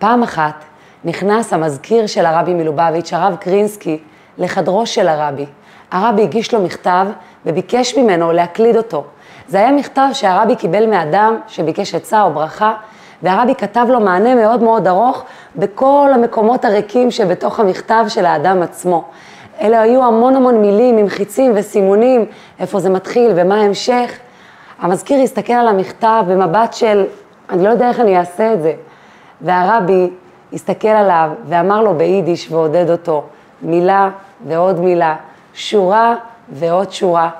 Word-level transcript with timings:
פעם 0.00 0.22
אחת 0.22 0.64
נכנס 1.04 1.52
המזכיר 1.52 2.06
של 2.06 2.26
הרבי 2.26 2.54
מלובביץ', 2.54 3.12
הרב 3.12 3.36
קרינסקי, 3.36 3.98
לחדרו 4.38 4.86
של 4.86 5.08
הרבי. 5.08 5.46
הרבי 5.90 6.22
הגיש 6.22 6.54
לו 6.54 6.62
מכתב 6.62 7.06
וביקש 7.46 7.98
ממנו 7.98 8.32
להקליד 8.32 8.76
אותו. 8.76 9.04
זה 9.48 9.58
היה 9.58 9.72
מכתב 9.72 10.08
שהרבי 10.12 10.56
קיבל 10.56 10.86
מאדם 10.86 11.36
שביקש 11.48 11.94
עצה 11.94 12.22
או 12.22 12.32
ברכה, 12.32 12.74
והרבי 13.22 13.54
כתב 13.54 13.86
לו 13.88 14.00
מענה 14.00 14.34
מאוד 14.34 14.62
מאוד 14.62 14.86
ארוך 14.86 15.24
בכל 15.56 16.10
המקומות 16.14 16.64
הריקים 16.64 17.10
שבתוך 17.10 17.60
המכתב 17.60 18.04
של 18.08 18.26
האדם 18.26 18.62
עצמו. 18.62 19.04
אלה 19.60 19.80
היו 19.80 20.04
המון 20.04 20.36
המון 20.36 20.60
מילים 20.60 20.98
עם 20.98 21.08
חיצים 21.08 21.52
וסימונים, 21.54 22.24
איפה 22.60 22.80
זה 22.80 22.90
מתחיל 22.90 23.32
ומה 23.36 23.60
ההמשך. 23.60 24.18
המזכיר 24.78 25.22
הסתכל 25.22 25.52
על 25.52 25.68
המכתב 25.68 26.24
במבט 26.28 26.72
של, 26.72 27.04
אני 27.50 27.64
לא 27.64 27.68
יודע 27.68 27.88
איך 27.88 28.00
אני 28.00 28.18
אעשה 28.18 28.52
את 28.52 28.62
זה. 28.62 28.72
והרבי 29.42 30.10
הסתכל 30.52 30.88
עליו 30.88 31.30
ואמר 31.48 31.82
לו 31.82 31.94
ביידיש 31.94 32.50
ועודד 32.50 32.90
אותו, 32.90 33.24
מילה 33.62 34.10
ועוד 34.46 34.80
מילה, 34.80 35.16
שורה 35.54 36.14
ועוד 36.52 36.92
שורה. 36.92 37.30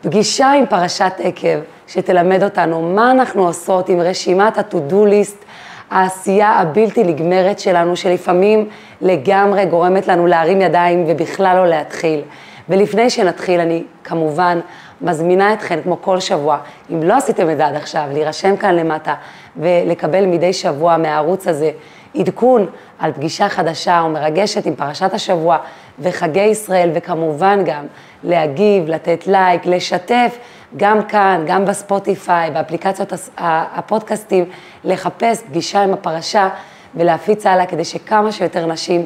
פגישה 0.00 0.52
עם 0.52 0.66
פרשת 0.66 1.12
עקב, 1.18 1.58
שתלמד 1.86 2.42
אותנו 2.42 2.82
מה 2.82 3.10
אנחנו 3.10 3.46
עושות 3.46 3.88
עם 3.88 4.00
רשימת 4.00 4.58
ה-to-do 4.58 4.94
list, 4.94 5.44
העשייה 5.90 6.50
הבלתי 6.50 7.04
נגמרת 7.04 7.58
שלנו, 7.58 7.96
שלפעמים 7.96 8.68
לגמרי 9.00 9.66
גורמת 9.66 10.08
לנו 10.08 10.26
להרים 10.26 10.60
ידיים 10.60 11.04
ובכלל 11.08 11.56
לא 11.56 11.66
להתחיל. 11.66 12.20
ולפני 12.68 13.10
שנתחיל, 13.10 13.60
אני 13.60 13.84
כמובן 14.04 14.60
מזמינה 15.00 15.52
אתכם, 15.52 15.80
כמו 15.82 16.02
כל 16.02 16.20
שבוע, 16.20 16.58
אם 16.90 17.02
לא 17.02 17.14
עשיתם 17.14 17.50
את 17.50 17.56
זה 17.56 17.66
עד 17.66 17.76
עכשיו, 17.76 18.04
להירשם 18.12 18.56
כאן 18.56 18.74
למטה 18.74 19.14
ולקבל 19.56 20.26
מדי 20.26 20.52
שבוע 20.52 20.96
מהערוץ 20.96 21.48
הזה 21.48 21.70
עדכון 22.16 22.66
על 22.98 23.12
פגישה 23.12 23.48
חדשה 23.48 24.02
ומרגשת 24.06 24.66
עם 24.66 24.74
פרשת 24.74 25.14
השבוע 25.14 25.58
וחגי 25.98 26.40
ישראל, 26.40 26.90
וכמובן 26.94 27.62
גם 27.64 27.86
להגיב, 28.24 28.88
לתת 28.88 29.26
לייק, 29.26 29.66
לשתף, 29.66 30.38
גם 30.76 31.02
כאן, 31.02 31.44
גם 31.46 31.64
בספוטיפיי, 31.64 32.50
באפליקציות 32.50 33.12
הפודקאסטים, 33.38 34.44
לחפש 34.84 35.42
פגישה 35.42 35.82
עם 35.82 35.92
הפרשה 35.92 36.48
ולהפיץ 36.94 37.46
הלאה 37.46 37.66
כדי 37.66 37.84
שכמה 37.84 38.32
שיותר 38.32 38.66
נשים 38.66 39.04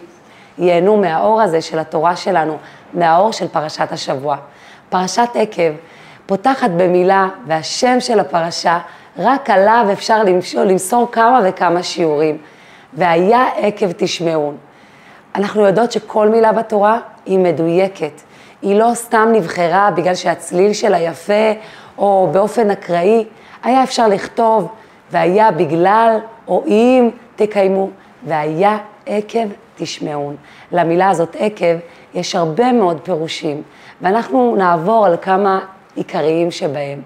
ייהנו 0.58 0.96
מהאור 0.96 1.42
הזה 1.42 1.60
של 1.60 1.78
התורה 1.78 2.16
שלנו, 2.16 2.56
מהאור 2.92 3.32
של 3.32 3.48
פרשת 3.48 3.92
השבוע. 3.92 4.36
פרשת 4.88 5.28
עקב 5.34 5.72
פותחת 6.26 6.70
במילה, 6.70 7.28
והשם 7.46 8.00
של 8.00 8.20
הפרשה, 8.20 8.78
רק 9.18 9.50
עליו 9.50 9.86
אפשר 9.92 10.22
למסור 10.64 11.08
כמה 11.12 11.40
וכמה 11.44 11.82
שיעורים. 11.82 12.38
והיה 12.92 13.46
עקב 13.56 13.92
תשמעון. 13.96 14.56
אנחנו 15.34 15.66
יודעות 15.66 15.92
שכל 15.92 16.28
מילה 16.28 16.52
בתורה 16.52 16.98
היא 17.26 17.38
מדויקת. 17.38 18.20
היא 18.62 18.78
לא 18.78 18.90
סתם 18.94 19.28
נבחרה 19.32 19.90
בגלל 19.90 20.14
שהצליל 20.14 20.72
שלה 20.72 20.98
יפה 20.98 21.52
או 21.98 22.28
באופן 22.32 22.70
אקראי. 22.70 23.24
היה 23.62 23.82
אפשר 23.82 24.08
לכתוב, 24.08 24.68
והיה 25.10 25.50
בגלל 25.50 26.18
או 26.48 26.64
אם 26.66 27.10
תקיימו, 27.36 27.90
והיה 28.26 28.78
עקב 29.06 29.46
תשמעון. 29.76 30.36
למילה 30.72 31.08
הזאת 31.08 31.36
עקב 31.38 31.76
יש 32.14 32.34
הרבה 32.34 32.72
מאוד 32.72 33.00
פירושים, 33.02 33.62
ואנחנו 34.00 34.56
נעבור 34.56 35.06
על 35.06 35.16
כמה 35.22 35.60
עיקריים 35.94 36.50
שבהם. 36.50 37.02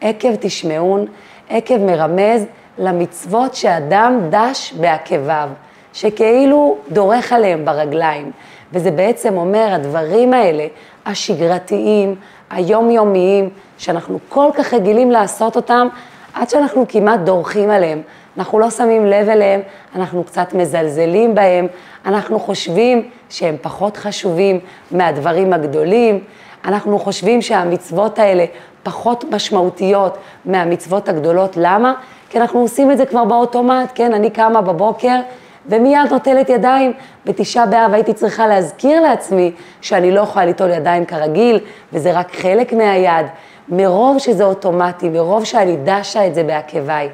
עקב 0.00 0.34
תשמעון, 0.34 1.06
עקב 1.48 1.76
מרמז 1.78 2.44
למצוות 2.78 3.54
שאדם 3.54 4.20
דש 4.30 4.72
בעקביו, 4.80 5.48
שכאילו 5.92 6.76
דורך 6.90 7.32
עליהם 7.32 7.64
ברגליים. 7.64 8.30
וזה 8.72 8.90
בעצם 8.90 9.36
אומר, 9.36 9.68
הדברים 9.74 10.32
האלה, 10.32 10.66
השגרתיים, 11.06 12.14
היומיומיים, 12.50 13.50
שאנחנו 13.78 14.18
כל 14.28 14.50
כך 14.54 14.74
רגילים 14.74 15.10
לעשות 15.10 15.56
אותם, 15.56 15.88
עד 16.34 16.50
שאנחנו 16.50 16.84
כמעט 16.88 17.20
דורכים 17.20 17.70
עליהם. 17.70 18.02
אנחנו 18.38 18.58
לא 18.58 18.70
שמים 18.70 19.06
לב 19.06 19.28
אליהם, 19.28 19.60
אנחנו 19.96 20.24
קצת 20.24 20.54
מזלזלים 20.54 21.34
בהם, 21.34 21.66
אנחנו 22.08 22.40
חושבים 22.40 23.08
שהם 23.30 23.56
פחות 23.62 23.96
חשובים 23.96 24.60
מהדברים 24.90 25.52
הגדולים, 25.52 26.20
אנחנו 26.64 26.98
חושבים 26.98 27.42
שהמצוות 27.42 28.18
האלה 28.18 28.44
פחות 28.82 29.24
משמעותיות 29.30 30.18
מהמצוות 30.44 31.08
הגדולות. 31.08 31.56
למה? 31.56 31.94
כי 32.30 32.38
אנחנו 32.38 32.60
עושים 32.60 32.90
את 32.90 32.98
זה 32.98 33.06
כבר 33.06 33.24
באוטומט, 33.24 33.92
כן? 33.94 34.12
אני 34.12 34.30
קמה 34.30 34.60
בבוקר 34.62 35.20
ומיד 35.66 36.12
נוטלת 36.12 36.48
ידיים. 36.48 36.92
בתשעה 37.26 37.66
באב 37.66 37.94
הייתי 37.94 38.12
צריכה 38.12 38.46
להזכיר 38.46 39.00
לעצמי 39.00 39.52
שאני 39.80 40.10
לא 40.10 40.20
יכולה 40.20 40.44
ליטול 40.44 40.70
ידיים 40.70 41.04
כרגיל, 41.04 41.60
וזה 41.92 42.12
רק 42.12 42.36
חלק 42.36 42.72
מהיד. 42.72 43.26
מרוב 43.68 44.18
שזה 44.18 44.44
אוטומטי, 44.44 45.08
מרוב 45.08 45.44
שאני 45.44 45.76
דשה 45.84 46.26
את 46.26 46.34
זה 46.34 46.42
בעקביי. 46.44 47.08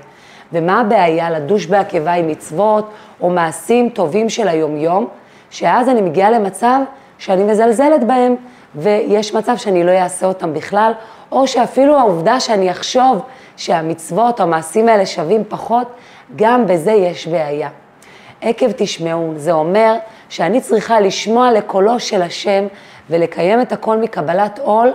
ומה 0.54 0.80
הבעיה 0.80 1.30
לדוש 1.30 1.66
בעקביי 1.66 2.22
מצוות 2.22 2.90
או 3.20 3.30
מעשים 3.30 3.88
טובים 3.88 4.28
של 4.28 4.48
היומיום, 4.48 5.06
שאז 5.50 5.88
אני 5.88 6.00
מגיעה 6.00 6.30
למצב 6.30 6.80
שאני 7.18 7.44
מזלזלת 7.44 8.04
בהם, 8.04 8.36
ויש 8.74 9.34
מצב 9.34 9.56
שאני 9.56 9.84
לא 9.84 9.90
אעשה 9.90 10.26
אותם 10.26 10.54
בכלל, 10.54 10.92
או 11.32 11.46
שאפילו 11.46 11.98
העובדה 11.98 12.40
שאני 12.40 12.70
אחשוב 12.70 13.22
שהמצוות 13.56 14.40
או 14.40 14.44
המעשים 14.44 14.88
האלה 14.88 15.06
שווים 15.06 15.42
פחות, 15.48 15.88
גם 16.36 16.66
בזה 16.66 16.92
יש 16.92 17.26
בעיה. 17.26 17.68
עקב 18.40 18.70
תשמעו, 18.76 19.32
זה 19.36 19.52
אומר 19.52 19.94
שאני 20.28 20.60
צריכה 20.60 21.00
לשמוע 21.00 21.52
לקולו 21.52 22.00
של 22.00 22.22
השם 22.22 22.64
ולקיים 23.10 23.60
את 23.60 23.72
הכל 23.72 23.96
מקבלת 23.96 24.58
עול, 24.58 24.92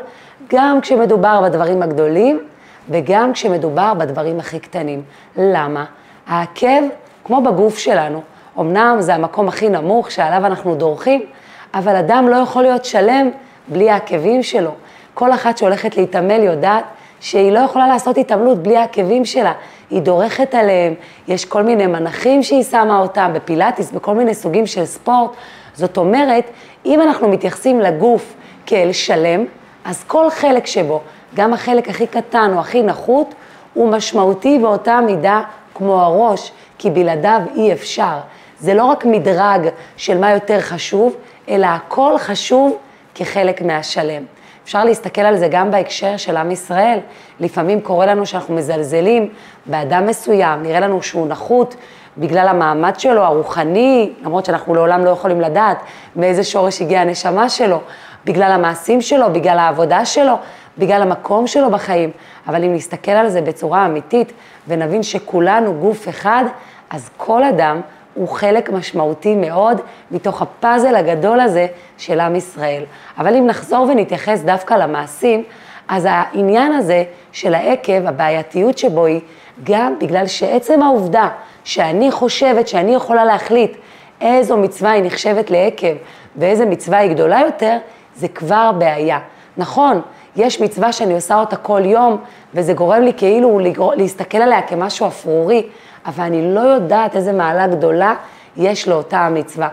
גם 0.49 0.81
כשמדובר 0.81 1.41
בדברים 1.43 1.81
הגדולים 1.81 2.39
וגם 2.89 3.33
כשמדובר 3.33 3.93
בדברים 3.93 4.39
הכי 4.39 4.59
קטנים. 4.59 5.01
למה? 5.37 5.85
העקב, 6.27 6.83
כמו 7.23 7.41
בגוף 7.41 7.77
שלנו, 7.77 8.21
אמנם 8.59 8.97
זה 8.99 9.15
המקום 9.15 9.47
הכי 9.47 9.69
נמוך 9.69 10.11
שעליו 10.11 10.45
אנחנו 10.45 10.75
דורכים, 10.75 11.25
אבל 11.73 11.95
אדם 11.95 12.27
לא 12.27 12.35
יכול 12.35 12.63
להיות 12.63 12.85
שלם 12.85 13.29
בלי 13.67 13.89
העקבים 13.89 14.43
שלו. 14.43 14.71
כל 15.13 15.33
אחת 15.33 15.57
שהולכת 15.57 15.97
להתעמל 15.97 16.43
יודעת 16.43 16.83
שהיא 17.19 17.51
לא 17.51 17.59
יכולה 17.59 17.87
לעשות 17.87 18.17
התעמלות 18.17 18.63
בלי 18.63 18.77
העקבים 18.77 19.25
שלה, 19.25 19.53
היא 19.89 20.01
דורכת 20.01 20.55
עליהם, 20.55 20.93
יש 21.27 21.45
כל 21.45 21.63
מיני 21.63 21.87
מנחים 21.87 22.43
שהיא 22.43 22.63
שמה 22.63 22.99
אותם, 22.99 23.31
בפילאטיס, 23.33 23.91
בכל 23.91 24.15
מיני 24.15 24.33
סוגים 24.33 24.65
של 24.65 24.85
ספורט. 24.85 25.31
זאת 25.73 25.97
אומרת, 25.97 26.43
אם 26.85 27.01
אנחנו 27.01 27.27
מתייחסים 27.27 27.79
לגוף 27.79 28.33
כאל 28.65 28.91
שלם, 28.91 29.45
אז 29.85 30.03
כל 30.03 30.29
חלק 30.29 30.65
שבו, 30.65 31.01
גם 31.35 31.53
החלק 31.53 31.89
הכי 31.89 32.07
קטן 32.07 32.51
או 32.53 32.59
הכי 32.59 32.81
נחות, 32.81 33.35
הוא 33.73 33.91
משמעותי 33.91 34.59
באותה 34.59 34.99
מידה 35.01 35.41
כמו 35.75 36.01
הראש, 36.01 36.51
כי 36.77 36.89
בלעדיו 36.89 37.41
אי 37.55 37.73
אפשר. 37.73 38.17
זה 38.59 38.73
לא 38.73 38.83
רק 38.83 39.05
מדרג 39.05 39.69
של 39.97 40.17
מה 40.17 40.31
יותר 40.31 40.61
חשוב, 40.61 41.15
אלא 41.49 41.67
הכל 41.67 42.17
חשוב 42.17 42.77
כחלק 43.15 43.61
מהשלם. 43.61 44.23
אפשר 44.63 44.83
להסתכל 44.83 45.21
על 45.21 45.37
זה 45.37 45.47
גם 45.47 45.71
בהקשר 45.71 46.17
של 46.17 46.37
עם 46.37 46.51
ישראל. 46.51 46.99
לפעמים 47.39 47.81
קורה 47.81 48.05
לנו 48.05 48.25
שאנחנו 48.25 48.55
מזלזלים 48.55 49.29
באדם 49.65 50.07
מסוים, 50.07 50.63
נראה 50.63 50.79
לנו 50.79 51.01
שהוא 51.01 51.27
נחות 51.27 51.75
בגלל 52.17 52.47
המעמד 52.47 52.99
שלו, 52.99 53.23
הרוחני, 53.23 54.13
למרות 54.23 54.45
שאנחנו 54.45 54.75
לעולם 54.75 55.05
לא 55.05 55.09
יכולים 55.09 55.41
לדעת 55.41 55.77
מאיזה 56.15 56.43
שורש 56.43 56.81
הגיעה 56.81 57.01
הנשמה 57.01 57.49
שלו, 57.49 57.79
בגלל 58.25 58.51
המעשים 58.51 59.01
שלו, 59.01 59.33
בגלל 59.33 59.59
העבודה 59.59 60.05
שלו, 60.05 60.33
בגלל 60.79 61.01
המקום 61.01 61.47
שלו 61.47 61.71
בחיים. 61.71 62.11
אבל 62.47 62.63
אם 62.63 62.73
נסתכל 62.73 63.11
על 63.11 63.29
זה 63.29 63.41
בצורה 63.41 63.85
אמיתית 63.85 64.31
ונבין 64.67 65.03
שכולנו 65.03 65.73
גוף 65.73 66.09
אחד, 66.09 66.43
אז 66.89 67.09
כל 67.17 67.43
אדם 67.43 67.81
הוא 68.13 68.27
חלק 68.27 68.69
משמעותי 68.69 69.35
מאוד 69.35 69.81
מתוך 70.11 70.41
הפאזל 70.41 70.95
הגדול 70.95 71.39
הזה 71.39 71.67
של 71.97 72.19
עם 72.19 72.35
ישראל. 72.35 72.83
אבל 73.17 73.35
אם 73.35 73.47
נחזור 73.47 73.81
ונתייחס 73.81 74.41
דווקא 74.41 74.73
למעשים, 74.73 75.43
אז 75.87 76.07
העניין 76.09 76.71
הזה 76.71 77.03
של 77.31 77.53
העקב, 77.53 78.07
הבעייתיות 78.07 78.77
שבו 78.77 79.05
היא, 79.05 79.21
גם 79.63 79.99
בגלל 79.99 80.27
שעצם 80.27 80.83
העובדה 80.83 81.29
שאני 81.63 82.11
חושבת 82.11 82.67
שאני 82.67 82.95
יכולה 82.95 83.25
להחליט 83.25 83.77
איזו 84.21 84.57
מצווה 84.57 84.91
היא 84.91 85.03
נחשבת 85.03 85.51
לעקב 85.51 85.95
ואיזה 86.35 86.65
מצווה 86.65 86.97
היא 86.97 87.13
גדולה 87.13 87.41
יותר, 87.45 87.77
זה 88.15 88.27
כבר 88.27 88.71
בעיה. 88.71 89.19
נכון, 89.57 90.01
יש 90.35 90.61
מצווה 90.61 90.91
שאני 90.91 91.13
עושה 91.13 91.39
אותה 91.39 91.55
כל 91.55 91.81
יום, 91.85 92.17
וזה 92.53 92.73
גורם 92.73 93.01
לי 93.01 93.13
כאילו 93.17 93.59
להסתכל 93.95 94.37
עליה 94.37 94.61
כמשהו 94.61 95.07
אפרורי, 95.07 95.67
אבל 96.05 96.23
אני 96.23 96.53
לא 96.53 96.59
יודעת 96.59 97.15
איזה 97.15 97.33
מעלה 97.33 97.67
גדולה 97.67 98.15
יש 98.57 98.87
לאותה 98.87 99.19
המצווה. 99.19 99.67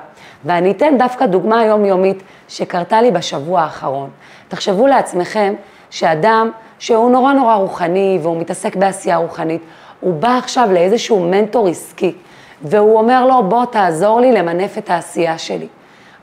ואני 0.45 0.71
אתן 0.71 0.99
דווקא 0.99 1.27
דוגמה 1.27 1.65
יומיומית 1.65 2.23
שקרתה 2.49 3.03
לי 3.03 3.11
בשבוע 3.11 3.61
האחרון. 3.61 4.11
תחשבו 4.49 4.87
לעצמכם 4.87 5.55
שאדם 5.91 6.51
שהוא 6.79 7.11
נורא 7.11 7.33
נורא 7.33 7.55
רוחני 7.55 8.19
והוא 8.23 8.41
מתעסק 8.41 8.77
בעשייה 8.77 9.17
רוחנית, 9.17 9.63
הוא 10.01 10.15
בא 10.15 10.39
עכשיו 10.39 10.69
לאיזשהו 10.73 11.21
מנטור 11.21 11.69
עסקי, 11.69 12.15
והוא 12.63 12.99
אומר 12.99 13.27
לו, 13.27 13.43
בוא 13.43 13.65
תעזור 13.65 14.21
לי 14.21 14.33
למנף 14.33 14.79
את 14.79 14.91
העשייה 14.91 15.39
שלי. 15.39 15.67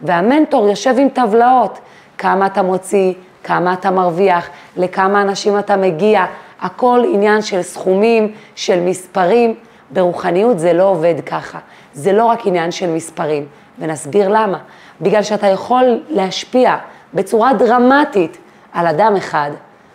והמנטור 0.02 0.70
יושב 0.70 0.96
עם 0.98 1.10
טבלאות, 1.10 1.80
כמה 2.18 2.46
אתה 2.46 2.62
מוציא, 2.62 3.14
כמה 3.44 3.74
אתה 3.74 3.92
מרוויח, 3.92 4.50
לכמה 4.78 5.22
אנשים 5.22 5.60
אתה 5.60 5.78
מגיע, 5.78 6.26
הכל 6.62 7.04
עניין 7.14 7.42
של 7.42 7.62
סכומים, 7.62 8.34
של 8.56 8.80
מספרים. 8.80 9.56
ברוחניות 9.94 10.60
זה 10.60 10.74
לא 10.74 10.84
עובד 10.84 11.16
ככה, 11.26 11.60
זה 11.94 12.14
לא 12.14 12.26
רק 12.26 12.48
עניין 12.48 12.72
של 12.72 12.90
מספרים, 12.90 13.46
ונסביר 13.80 14.30
למה. 14.30 14.58
בגלל 15.02 15.24
שאתה 15.24 15.48
יכול 15.48 16.00
להשפיע 16.10 16.76
בצורה 17.14 17.54
דרמטית 17.54 18.38
על 18.74 18.88
אדם 18.88 19.16
אחד, 19.16 19.52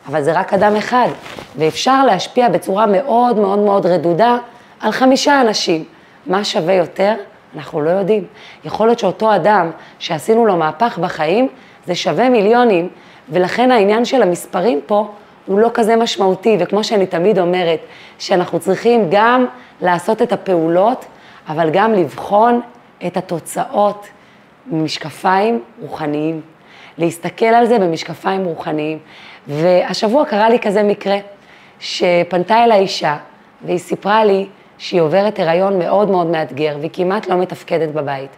אבל 0.09 0.23
זה 0.23 0.33
רק 0.33 0.55
אדם 0.55 0.77
אחד, 0.77 1.09
ואפשר 1.57 2.05
להשפיע 2.05 2.49
בצורה 2.49 2.87
מאוד 2.87 3.37
מאוד 3.39 3.59
מאוד 3.59 3.87
רדודה 3.87 4.37
על 4.81 4.93
חמישה 4.93 5.41
אנשים. 5.41 5.85
מה 6.27 6.45
שווה 6.45 6.75
יותר? 6.75 7.15
אנחנו 7.57 7.81
לא 7.81 7.91
יודעים. 7.91 8.25
יכול 8.65 8.87
להיות 8.87 8.99
שאותו 8.99 9.35
אדם 9.35 9.71
שעשינו 9.99 10.47
לו 10.47 10.57
מהפך 10.57 10.99
בחיים, 10.99 11.49
זה 11.87 11.95
שווה 11.95 12.29
מיליונים, 12.29 12.89
ולכן 13.31 13.71
העניין 13.71 14.05
של 14.05 14.23
המספרים 14.23 14.81
פה 14.87 15.09
הוא 15.47 15.59
לא 15.59 15.71
כזה 15.75 15.97
משמעותי, 15.97 16.57
וכמו 16.61 16.85
שאני 16.85 17.07
תמיד 17.07 17.39
אומרת, 17.39 17.81
שאנחנו 18.19 18.61
צריכים 18.61 19.07
גם 19.11 19.47
לעשות 19.81 20.23
את 20.23 20.33
הפעולות, 20.33 21.05
אבל 21.49 21.71
גם 21.71 21.93
לבחון 21.93 22.61
את 23.07 23.17
התוצאות 23.17 24.07
ממשקפיים 24.67 25.63
רוחניים. 25.81 26.41
להסתכל 26.99 27.47
על 27.47 27.67
זה 27.67 27.79
במשקפיים 27.79 28.45
רוחניים. 28.45 28.99
והשבוע 29.47 30.25
קרה 30.25 30.49
לי 30.49 30.59
כזה 30.59 30.83
מקרה, 30.83 31.17
שפנתה 31.81 32.65
אל 32.65 32.71
האישה, 32.71 33.17
והיא 33.65 33.79
סיפרה 33.79 34.25
לי 34.25 34.47
שהיא 34.79 35.01
עוברת 35.01 35.39
הריון 35.39 35.79
מאוד 35.79 36.11
מאוד 36.11 36.27
מאתגר, 36.27 36.77
והיא 36.79 36.91
כמעט 36.93 37.29
לא 37.29 37.37
מתפקדת 37.37 37.89
בבית. 37.89 38.31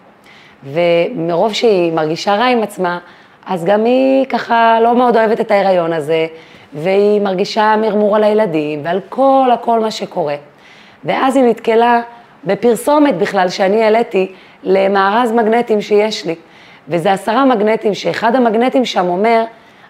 ומרוב 0.64 1.52
שהיא 1.52 1.92
מרגישה 1.92 2.34
רע 2.34 2.44
עם 2.44 2.62
עצמה, 2.62 2.98
אז 3.46 3.64
גם 3.64 3.84
היא 3.84 4.24
ככה 4.24 4.78
לא 4.82 4.96
מאוד 4.96 5.16
אוהבת 5.16 5.40
את 5.40 5.50
ההיריון 5.50 5.92
הזה, 5.92 6.26
והיא 6.74 7.20
מרגישה 7.20 7.74
מרמור 7.76 8.16
על 8.16 8.24
הילדים 8.24 8.80
ועל 8.84 9.00
כל 9.08 9.50
הכל 9.52 9.80
מה 9.80 9.90
שקורה. 9.90 10.36
ואז 11.04 11.36
היא 11.36 11.44
נתקלה 11.44 12.00
בפרסומת 12.44 13.18
בכלל 13.18 13.48
שאני 13.48 13.84
העליתי 13.84 14.32
למארז 14.62 15.32
מגנטים 15.32 15.80
שיש 15.80 16.26
לי. 16.26 16.34
וזה 16.88 17.12
עשרה 17.12 17.44
מגנטים, 17.44 17.94
שאחד 17.94 18.34
המגנטים 18.36 18.84
שם 18.84 19.08
אומר, 19.08 19.44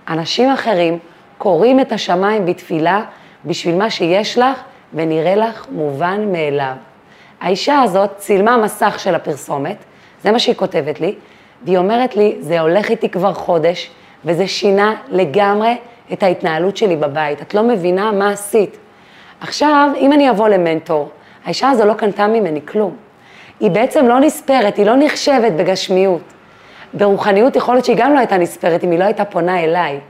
אנשים 0.09 0.51
אחרים 0.51 0.99
קוראים 1.39 1.81
את 1.81 1.93
השמיים 1.93 2.47
בתפילה 2.47 3.03
בשביל 3.45 3.75
מה 3.75 3.91
שיש 3.91 4.39
לך 4.39 4.61
ונראה 4.95 5.37
לך 5.37 5.67
מובן 5.71 6.33
מאליו. 6.33 6.75
האישה 7.41 7.81
הזאת 7.81 8.11
צילמה 8.17 8.57
מסך 8.57 8.99
של 8.99 9.15
הפרסומת, 9.15 9.77
זה 10.23 10.33
מה 10.33 10.39
שהיא 10.39 10.55
כותבת 10.55 11.01
לי, 11.01 11.15
והיא 11.65 11.79
אומרת 11.79 12.17
לי, 12.17 12.37
זה 12.41 12.61
הולך 12.61 12.91
איתי 12.91 13.09
כבר 13.09 13.33
חודש, 13.33 13.91
וזה 14.25 14.47
שינה 14.47 14.95
לגמרי 15.09 15.77
את 16.13 16.23
ההתנהלות 16.23 16.77
שלי 16.77 16.97
בבית. 16.97 17.43
את 17.43 17.55
לא 17.55 17.63
מבינה 17.63 18.13
מה 18.13 18.31
עשית. 18.31 18.77
עכשיו, 19.41 19.91
אם 19.97 20.13
אני 20.13 20.31
אבוא 20.31 20.49
למנטור, 20.49 21.09
האישה 21.45 21.69
הזו 21.69 21.85
לא 21.85 21.95
קנתה 21.95 22.27
ממני 22.27 22.61
כלום. 22.67 22.97
היא 23.61 23.71
בעצם 23.71 24.07
לא 24.07 24.21
נספרת, 24.21 24.77
היא 24.77 24.87
לא 24.87 24.95
נחשבת 24.99 25.53
בגשמיות. 25.53 26.21
ברוחניות 26.95 27.57
יכול 27.57 27.75
להיות 27.75 27.85
שהיא 27.85 27.97
גם 27.97 28.15
לא 28.15 28.19
הייתה 28.19 28.37
נספרת 28.37 28.85
אם 28.85 28.91
היא 28.91 28.99
לא 28.99 29.05
הייתה 29.05 29.25
פונה 29.25 29.61
אליי. 29.61 30.01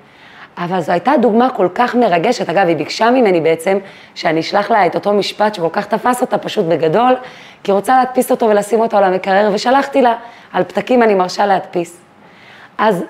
אבל 0.58 0.80
זו 0.80 0.92
הייתה 0.92 1.12
דוגמה 1.20 1.50
כל 1.50 1.68
כך 1.74 1.94
מרגשת. 1.94 2.48
אגב, 2.48 2.66
היא 2.68 2.76
ביקשה 2.76 3.10
ממני 3.10 3.40
בעצם 3.40 3.78
שאני 4.14 4.40
אשלח 4.40 4.70
לה 4.70 4.86
את 4.86 4.94
אותו 4.94 5.12
משפט 5.12 5.54
שכל 5.54 5.68
כך 5.72 5.86
תפס 5.86 6.20
אותה 6.20 6.38
פשוט 6.38 6.66
בגדול, 6.66 7.16
כי 7.62 7.72
רוצה 7.72 7.98
להדפיס 7.98 8.30
אותו 8.30 8.46
ולשים 8.46 8.80
אותו 8.80 8.96
על 8.96 9.04
המקרר, 9.04 9.50
ושלחתי 9.52 10.02
לה, 10.02 10.14
על 10.52 10.64
פתקים 10.64 11.02
אני 11.02 11.14
מרשה 11.14 11.46
להדפיס. 11.46 12.00
אז 12.78 13.04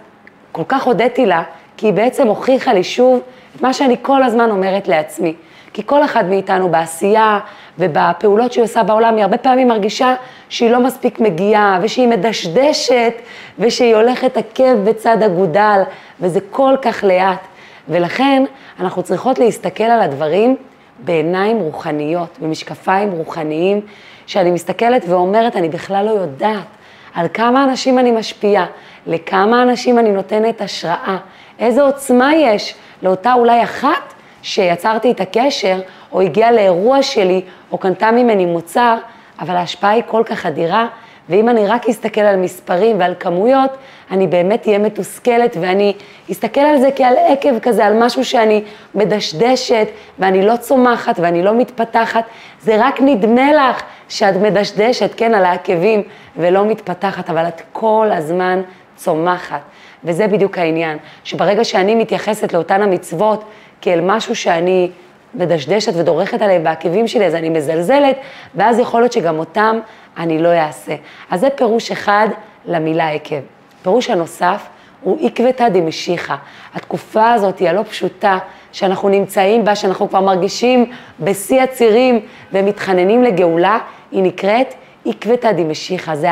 כל 0.53 0.63
כך 0.69 0.83
הודיתי 0.83 1.27
לה, 1.27 1.43
כי 1.77 1.87
היא 1.87 1.93
בעצם 1.93 2.27
הוכיחה 2.27 2.73
לי 2.73 2.85
שוב 2.85 3.21
את 3.57 3.63
מה 3.63 3.73
שאני 3.73 3.97
כל 4.03 4.23
הזמן 4.23 4.51
אומרת 4.51 4.89
לעצמי. 4.89 5.35
כי 5.73 5.83
כל 5.87 6.05
אחד 6.05 6.25
מאיתנו 6.29 6.69
בעשייה 6.69 7.39
ובפעולות 7.79 8.53
שהיא 8.53 8.65
עושה 8.65 8.83
בעולם, 8.83 9.17
היא 9.17 9.23
הרבה 9.23 9.39
פעמים 9.39 9.69
מרגישה 9.69 10.15
שהיא 10.49 10.71
לא 10.71 10.81
מספיק 10.81 11.21
מגיעה, 11.21 11.79
ושהיא 11.83 12.09
מדשדשת, 12.09 13.15
ושהיא 13.59 13.97
הולכת 13.97 14.37
עקב 14.37 14.75
בצד 14.85 15.23
אגודל, 15.23 15.83
וזה 16.21 16.41
כל 16.51 16.75
כך 16.83 17.05
לאט. 17.05 17.41
ולכן 17.89 18.45
אנחנו 18.81 19.03
צריכות 19.03 19.39
להסתכל 19.39 19.85
על 19.85 20.01
הדברים 20.01 20.57
בעיניים 20.99 21.59
רוחניות, 21.59 22.39
במשקפיים 22.41 23.11
רוחניים, 23.11 23.81
שאני 24.31 24.51
מסתכלת 24.51 25.05
ואומרת, 25.09 25.57
אני 25.57 25.69
בכלל 25.69 26.05
לא 26.07 26.11
יודעת 26.11 26.67
על 27.15 27.27
כמה 27.35 27.65
אנשים 27.65 27.99
אני 27.99 28.11
משפיעה, 28.11 28.67
לכמה 29.07 29.63
אנשים 29.63 29.99
אני 29.99 30.13
נותנת 30.13 30.61
השראה, 30.61 31.17
איזה 31.59 31.83
עוצמה 31.83 32.35
יש 32.35 32.75
לאותה 33.03 33.33
אולי 33.33 33.63
אחת 33.63 34.15
שיצרתי 34.43 35.11
את 35.11 35.21
הקשר, 35.21 35.81
או 36.13 36.21
הגיעה 36.21 36.53
לאירוע 36.53 37.03
שלי, 37.03 37.43
או 37.73 37.79
קנתה 37.79 38.11
ממני 38.11 38.47
מוצר, 38.47 38.97
אבל 39.41 39.57
ההשפעה 39.57 39.91
היא 39.91 40.03
כל 40.07 40.23
כך 40.27 40.47
אדירה, 40.47 40.87
ואם 41.31 41.49
אני 41.49 41.67
רק 41.67 41.89
אסתכל 41.89 42.21
על 42.21 42.37
מספרים 42.37 43.01
ועל 43.01 43.15
כמויות, 43.21 43.71
אני 44.11 44.27
באמת 44.27 44.67
אהיה 44.67 44.79
מתוסכלת, 44.79 45.57
ואני 45.61 45.93
אסתכל 46.33 46.61
על 46.61 46.79
זה 46.81 46.89
כעל 46.97 47.15
עקב 47.29 47.59
כזה, 47.59 47.87
על 47.87 48.05
משהו 48.05 48.25
שאני 48.25 48.63
מדשדשת, 48.95 49.89
ואני 50.19 50.47
לא 50.47 50.57
צומחת 50.57 51.19
ואני 51.19 51.43
לא 51.43 51.55
מתפתחת. 51.55 52.25
זה 52.61 52.77
רק 52.79 53.01
נדמה 53.01 53.53
לך 53.53 53.83
שאת 54.09 54.37
מדשדשת, 54.37 55.11
כן, 55.17 55.35
על 55.35 55.45
העקבים, 55.45 56.03
ולא 56.37 56.65
מתפתחת, 56.65 57.31
אבל 57.31 57.49
את 57.49 57.63
כל 57.73 58.09
הזמן 58.13 58.63
צומחת. 58.97 59.61
וזה 60.05 60.27
בדיוק 60.27 60.59
העניין, 60.59 60.99
שברגע 61.25 61.65
שאני 61.65 61.95
מתייחסת 61.95 62.53
לאותן 62.53 62.83
המצוות 62.83 63.45
כאל 63.81 64.01
משהו 64.01 64.37
שאני 64.37 64.91
מדשדשת 65.35 65.93
ודורכת 65.97 66.43
עליהם 66.43 66.65
בעקבים 66.65 67.09
שלי, 67.09 67.27
אז 67.27 67.35
אני 67.35 67.49
מזלזלת, 67.49 68.17
ואז 68.55 68.79
יכול 68.79 69.01
להיות 69.01 69.13
שגם 69.13 69.39
אותם 69.39 69.79
אני 70.17 70.39
לא 70.39 70.49
אעשה. 70.49 70.95
אז 71.31 71.41
זה 71.41 71.51
פירוש 71.51 71.91
אחד 71.91 72.29
למילה 72.67 73.11
עקב. 73.11 73.41
פירוש 73.83 74.11
הנוסף 74.11 74.67
הוא 75.01 75.27
עקבתא 75.27 75.69
דמשיחא. 75.69 76.35
התקופה 76.75 77.33
הזאת 77.33 77.59
היא 77.59 77.69
הלא 77.69 77.83
פשוטה 77.83 78.39
שאנחנו 78.73 79.09
נמצאים 79.09 79.65
בה, 79.65 79.77
שאנחנו 79.77 80.09
כבר 80.09 80.21
מרגישים 80.21 80.91
בשיא 81.21 81.63
הצירים 81.63 82.21
ומתחננים 82.53 83.25
לגאולה, 83.25 83.79
היא 84.13 84.23
נקראת 84.23 84.75
עקבתא 85.07 85.53
דמשיחא. 85.53 86.15
זה 86.15 86.29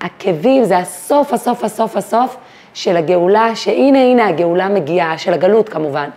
העקבים, 0.00 0.64
זה 0.64 0.78
הסוף, 0.78 1.32
הסוף, 1.32 1.64
הסוף, 1.64 1.96
הסוף 1.96 2.36
של 2.74 2.96
הגאולה, 2.96 3.56
שהנה, 3.56 3.98
הנה 3.98 4.28
הגאולה 4.28 4.68
מגיעה, 4.68 5.18
של 5.18 5.32
הגלות 5.32 5.68
כמובן. 5.68 6.10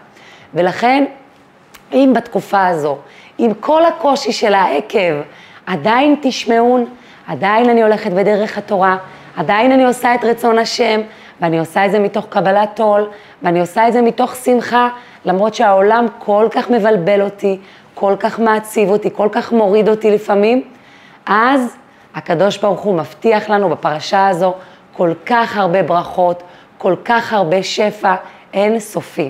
ולכן, 0.54 1.06
אם 1.94 2.14
בתקופה 2.16 2.68
הזו, 2.68 2.98
עם 3.38 3.54
כל 3.54 3.86
הקושי 3.86 4.32
של 4.32 4.54
העקב, 4.54 5.22
עדיין 5.66 6.16
תשמעון, 6.22 6.86
עדיין 7.28 7.70
אני 7.70 7.84
הולכת 7.84 8.12
בדרך 8.12 8.58
התורה, 8.58 8.98
עדיין 9.36 9.72
אני 9.72 9.86
עושה 9.86 10.16
את 10.16 10.24
רצון 10.24 10.60
השם, 10.60 11.02
ואני 11.42 11.60
עושה 11.60 11.86
את 11.86 11.92
זה 11.92 12.00
מתוך 12.00 12.26
קבלת 12.30 12.80
עול, 12.80 13.10
ואני 13.42 13.60
עושה 13.60 13.88
את 13.88 13.94
זה 13.94 14.02
מתוך 14.02 14.36
שמחה, 14.36 14.90
למרות 15.26 15.54
שהעולם 15.54 16.06
כל 16.20 16.48
כך 16.52 16.70
מבלבל 16.70 17.22
אותי, 17.22 17.58
כל 17.94 18.16
כך 18.20 18.40
מעציב 18.40 18.90
אותי, 18.90 19.10
כל 19.14 19.30
כך 19.32 19.52
מוריד 19.52 19.90
אותי 19.90 20.12
לפעמים, 20.12 20.62
אז 21.26 21.76
הקדוש 22.16 22.58
ברוך 22.58 22.82
הוא 22.82 22.96
מבטיח 22.96 23.50
לנו 23.50 23.70
בפרשה 23.70 24.28
הזו 24.28 24.54
כל 24.94 25.14
כך 25.26 25.58
הרבה 25.58 25.84
ברכות, 25.84 26.44
כל 26.78 26.96
כך 27.06 27.34
הרבה 27.34 27.64
שפע 27.64 28.16
אין 28.54 28.80
סופי. 28.80 29.30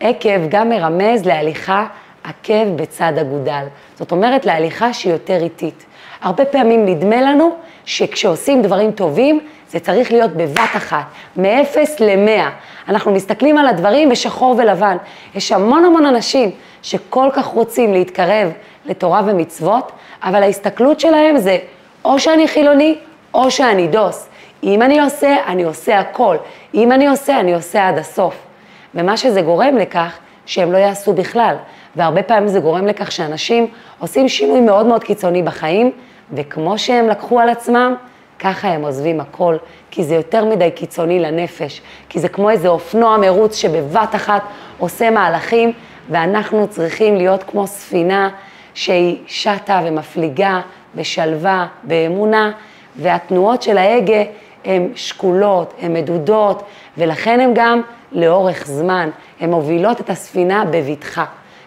עקב 0.00 0.48
גם 0.48 0.68
מרמז 0.68 1.26
להליכה 1.26 1.86
עקב 2.24 2.76
בצד 2.76 3.12
אגודל. 3.20 3.64
זאת 3.98 4.12
אומרת, 4.12 4.46
להליכה 4.46 4.92
שהיא 4.92 5.12
יותר 5.12 5.42
איטית. 5.42 5.84
הרבה 6.22 6.44
פעמים 6.44 6.86
נדמה 6.86 7.22
לנו 7.22 7.56
שכשעושים 7.84 8.62
דברים 8.62 8.92
טובים, 8.92 9.40
זה 9.68 9.80
צריך 9.80 10.12
להיות 10.12 10.30
בבת 10.30 10.76
אחת, 10.76 11.04
מ-0 11.36 11.78
ל-100. 12.00 12.50
אנחנו 12.88 13.12
מסתכלים 13.12 13.58
על 13.58 13.66
הדברים 13.66 14.08
בשחור 14.08 14.54
ולבן. 14.58 14.96
יש 15.34 15.52
המון 15.52 15.84
המון 15.84 16.06
אנשים 16.06 16.50
שכל 16.82 17.28
כך 17.32 17.44
רוצים 17.46 17.92
להתקרב 17.92 18.52
לתורה 18.86 19.22
ומצוות, 19.26 19.92
אבל 20.22 20.42
ההסתכלות 20.42 21.00
שלהם 21.00 21.38
זה 21.38 21.58
או 22.04 22.18
שאני 22.18 22.48
חילוני 22.48 22.98
או 23.34 23.50
שאני 23.50 23.88
דוס. 23.88 24.28
אם 24.62 24.82
אני 24.82 25.00
עושה, 25.00 25.36
אני 25.46 25.64
עושה 25.64 25.98
הכל. 25.98 26.36
אם 26.74 26.92
אני 26.92 27.08
עושה, 27.08 27.40
אני 27.40 27.54
עושה 27.54 27.88
עד 27.88 27.98
הסוף. 27.98 28.49
ומה 28.94 29.16
שזה 29.16 29.42
גורם 29.42 29.76
לכך, 29.76 30.18
שהם 30.46 30.72
לא 30.72 30.78
יעשו 30.78 31.12
בכלל. 31.12 31.56
והרבה 31.96 32.22
פעמים 32.22 32.48
זה 32.48 32.60
גורם 32.60 32.86
לכך 32.86 33.12
שאנשים 33.12 33.66
עושים 33.98 34.28
שינוי 34.28 34.60
מאוד 34.60 34.86
מאוד 34.86 35.04
קיצוני 35.04 35.42
בחיים, 35.42 35.90
וכמו 36.32 36.78
שהם 36.78 37.08
לקחו 37.08 37.40
על 37.40 37.48
עצמם, 37.48 37.94
ככה 38.38 38.68
הם 38.68 38.82
עוזבים 38.82 39.20
הכל, 39.20 39.56
כי 39.90 40.04
זה 40.04 40.14
יותר 40.14 40.44
מדי 40.44 40.70
קיצוני 40.70 41.20
לנפש, 41.20 41.80
כי 42.08 42.20
זה 42.20 42.28
כמו 42.28 42.50
איזה 42.50 42.68
אופנוע 42.68 43.16
מרוץ 43.16 43.56
שבבת 43.56 44.14
אחת 44.14 44.42
עושה 44.78 45.10
מהלכים, 45.10 45.72
ואנחנו 46.10 46.68
צריכים 46.68 47.16
להיות 47.16 47.42
כמו 47.42 47.66
ספינה 47.66 48.30
שהיא 48.74 49.18
שטה 49.26 49.80
ומפליגה 49.84 50.60
בשלווה, 50.94 51.66
באמונה, 51.82 52.52
והתנועות 52.96 53.62
של 53.62 53.78
ההגה 53.78 54.22
הן 54.64 54.88
שקולות, 54.94 55.74
הן 55.80 55.92
מדודות, 55.92 56.62
ולכן 56.98 57.40
הן 57.40 57.50
גם 57.54 57.82
לאורך 58.12 58.66
זמן, 58.66 59.10
הן 59.40 59.50
מובילות 59.50 60.00
את 60.00 60.10
הספינה 60.10 60.64
בבטחה. 60.64 61.24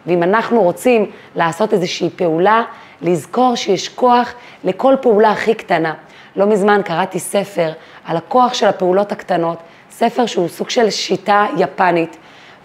ואם 0.08 0.24
אנחנו 0.24 0.62
רוצים 0.62 1.12
לעשות 1.36 1.74
איזושהי 1.74 2.10
פעולה, 2.10 2.64
לזכור 3.02 3.56
שיש 3.56 3.90
כוח 3.90 4.34
לכל 4.64 4.96
פעולה 5.02 5.32
הכי 5.32 5.54
קטנה. 5.54 5.94
לא 6.36 6.46
מזמן 6.46 6.82
קראתי 6.86 7.20
ספר 7.20 7.72
על 8.06 8.18
הכוח 8.18 8.54
של 8.54 8.68
הפעולות 8.68 9.12
הקטנות, 9.12 9.58
ספר 9.92 10.26
שהוא 10.26 10.48
סוג 10.48 10.70
של 10.70 10.90
שיטה 10.90 11.46
יפנית, 11.58 12.18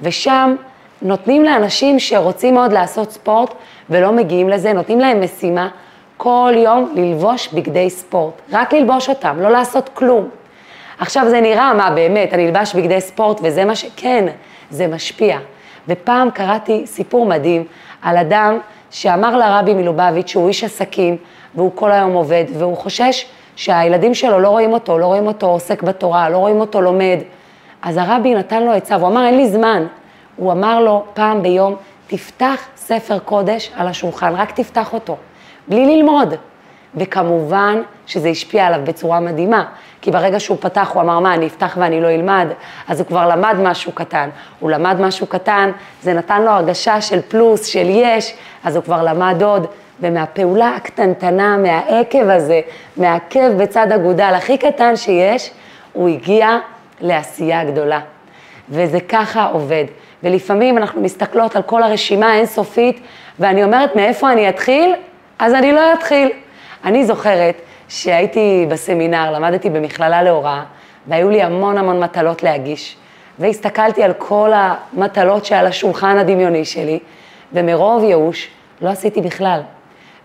ושם 0.03 0.57
נותנים 1.03 1.45
לאנשים 1.45 1.99
שרוצים 1.99 2.55
מאוד 2.55 2.73
לעשות 2.73 3.13
ספורט 3.13 3.55
ולא 3.91 4.13
מגיעים 4.13 4.49
לזה, 4.49 4.73
נותנים 4.73 5.01
להם 5.01 5.25
משימה 5.25 5.69
כל 6.17 6.53
יום 6.57 6.93
ללבוש 6.95 7.49
בגדי 7.49 7.91
ספורט, 7.91 8.35
רק 8.53 8.73
ללבוש 8.73 9.09
אותם, 9.09 9.37
לא 9.41 9.51
לעשות 9.51 9.91
כלום. 9.95 10.29
עכשיו 10.99 11.27
זה 11.29 11.41
נראה, 11.41 11.75
מה 11.75 11.91
באמת, 11.91 12.35
אני 12.35 12.47
אלבש 12.47 12.75
בגדי 12.75 13.01
ספורט 13.01 13.41
וזה 13.43 13.65
מה 13.65 13.75
ש... 13.75 13.85
כן, 13.97 14.25
זה 14.71 14.87
משפיע. 14.87 15.39
ופעם 15.89 16.31
קראתי 16.31 16.87
סיפור 16.87 17.27
מדהים 17.27 17.65
על 18.03 18.17
אדם 18.17 18.59
שאמר 18.91 19.37
לרבי 19.37 19.75
מלובביץ' 19.75 20.29
שהוא 20.29 20.49
איש 20.49 20.65
עסקים 20.65 21.17
והוא 21.55 21.73
כל 21.75 21.93
היום 21.93 22.13
עובד 22.13 22.45
והוא 22.59 22.77
חושש 22.77 23.27
שהילדים 23.57 24.15
שלו 24.15 24.41
לא 24.41 24.49
רואים 24.49 24.73
אותו, 24.73 24.99
לא 24.99 25.07
רואים 25.07 25.27
אותו 25.27 25.47
עוסק 25.47 25.83
בתורה, 25.83 26.29
לא 26.29 26.39
רואים 26.39 26.61
אותו 26.61 26.81
לומד. 26.81 27.19
אז 27.83 27.97
הרבי 27.97 28.35
נתן 28.35 28.63
לו 28.63 28.73
עצה, 28.73 28.97
והוא 28.97 29.09
אמר, 29.09 29.27
אין 29.27 29.37
לי 29.37 29.49
זמן. 29.49 29.87
הוא 30.37 30.53
אמר 30.53 30.81
לו 30.81 31.05
פעם 31.15 31.43
ביום, 31.43 31.77
תפתח 32.07 32.67
ספר 32.77 33.19
קודש 33.19 33.71
על 33.77 33.89
השולחן, 33.89 34.35
רק 34.35 34.51
תפתח 34.53 34.93
אותו, 34.93 35.17
בלי 35.69 35.97
ללמוד. 35.97 36.35
וכמובן 36.99 37.83
שזה 38.07 38.29
השפיע 38.29 38.67
עליו 38.67 38.81
בצורה 38.85 39.21
מדהימה, 39.21 39.65
כי 40.01 40.11
ברגע 40.11 40.41
שהוא 40.41 40.57
פתח 40.61 40.91
הוא 40.95 41.03
אמר, 41.03 41.21
מה, 41.21 41.35
אני 41.35 41.47
אפתח 41.47 41.77
ואני 41.81 42.01
לא 42.01 42.11
אלמד? 42.11 42.47
אז 42.89 43.01
הוא 43.01 43.07
כבר 43.07 43.29
למד 43.29 43.57
משהו 43.63 43.93
קטן. 43.93 44.29
הוא 44.59 44.71
למד 44.71 45.01
משהו 45.01 45.27
קטן, 45.27 45.71
זה 46.03 46.13
נתן 46.13 46.43
לו 46.43 46.51
הרגשה 46.51 47.01
של 47.01 47.21
פלוס, 47.29 47.65
של 47.65 47.87
יש, 47.89 48.35
אז 48.65 48.77
הוא 48.77 48.85
כבר 48.85 49.03
למד 49.03 49.43
עוד. 49.43 49.67
ומהפעולה 50.01 50.75
הקטנטנה, 50.77 51.57
מהעקב 51.57 52.29
הזה, 52.29 52.61
מהעקב 52.97 53.49
בצד 53.57 53.93
אגודל 53.93 54.33
הכי 54.37 54.59
קטן 54.59 54.97
שיש, 54.97 55.51
הוא 55.93 56.09
הגיע 56.09 56.59
לעשייה 57.01 57.65
גדולה. 57.65 58.01
וזה 58.69 59.01
ככה 59.01 59.45
עובד. 59.45 59.85
ולפעמים 60.23 60.79
אנחנו 60.79 61.01
מסתכלות 61.01 61.57
על 61.57 61.63
כל 61.63 61.83
הרשימה 61.83 62.33
האינסופית, 62.33 63.01
ואני 63.39 63.65
אומרת, 63.65 63.97
מאיפה 63.97 64.33
אני 64.33 64.49
אתחיל? 64.49 64.95
אז 65.39 65.55
אני 65.55 65.73
לא 65.73 65.93
אתחיל. 65.93 66.31
אני 66.85 67.05
זוכרת 67.07 67.55
שהייתי 67.89 68.67
בסמינר, 68.69 69.33
למדתי 69.33 69.71
במכללה 69.71 70.23
להוראה, 70.23 70.63
והיו 71.07 71.31
לי 71.31 71.43
המון 71.43 71.79
המון 71.79 72.01
מטלות 72.01 72.43
להגיש. 72.43 72.97
והסתכלתי 73.39 74.03
על 74.03 74.13
כל 74.19 74.53
המטלות 74.55 75.45
שעל 75.45 75.67
השולחן 75.67 76.19
הדמיוני 76.19 76.65
שלי, 76.65 76.99
ומרוב 77.53 78.05
ייאוש 78.05 78.49
לא 78.81 78.89
עשיתי 78.89 79.21
בכלל. 79.21 79.61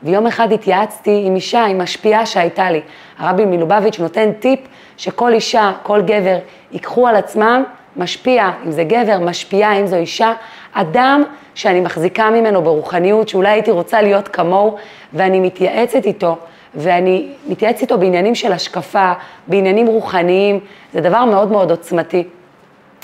ויום 0.04 0.28
אחד 0.28 0.52
התייעצתי 0.52 1.24
עם 1.26 1.36
אישה, 1.36 1.66
עם 1.66 1.82
משפיעה 1.82 2.26
שהייתה 2.26 2.72
לי. 2.72 2.82
הרבי 3.18 3.46
מלובביץ' 3.46 4.00
נותן 4.00 4.32
טיפ 4.32 4.60
שכל 4.98 5.34
אישה, 5.34 5.72
כל 5.84 6.02
גבר, 6.02 6.38
ייקחו 6.72 7.08
על 7.08 7.16
עצמם 7.16 7.64
משפיע, 7.98 8.52
אם 8.66 8.72
זה 8.72 8.84
גבר, 8.84 9.20
משפיעה, 9.20 9.80
אם 9.80 9.88
זו 9.88 9.96
אישה, 9.96 10.34
אדם 10.74 11.24
שאני 11.56 11.82
מחזיקה 11.82 12.30
ממנו 12.30 12.62
ברוחניות, 12.62 13.30
שאולי 13.30 13.50
הייתי 13.50 13.72
רוצה 13.72 14.02
להיות 14.02 14.28
כמוהו, 14.28 14.78
ואני 15.14 15.40
מתייעצת 15.40 16.06
איתו, 16.06 16.38
ואני 16.76 17.30
מתייעצת 17.48 17.82
איתו 17.82 17.98
בעניינים 17.98 18.36
של 18.36 18.52
השקפה, 18.52 19.12
בעניינים 19.48 19.88
רוחניים, 19.88 20.60
זה 20.94 21.02
דבר 21.02 21.26
מאוד 21.26 21.52
מאוד 21.52 21.72
עוצמתי. 21.72 22.24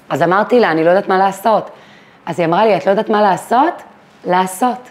אז 0.09 0.23
אמרתי 0.23 0.59
לה, 0.59 0.71
אני 0.71 0.83
לא 0.83 0.89
יודעת 0.89 1.07
מה 1.07 1.17
לעשות. 1.17 1.69
אז 2.25 2.39
היא 2.39 2.47
אמרה 2.47 2.65
לי, 2.65 2.77
את 2.77 2.85
לא 2.85 2.91
יודעת 2.91 3.09
מה 3.09 3.21
לעשות? 3.21 3.73
לעשות. 4.25 4.89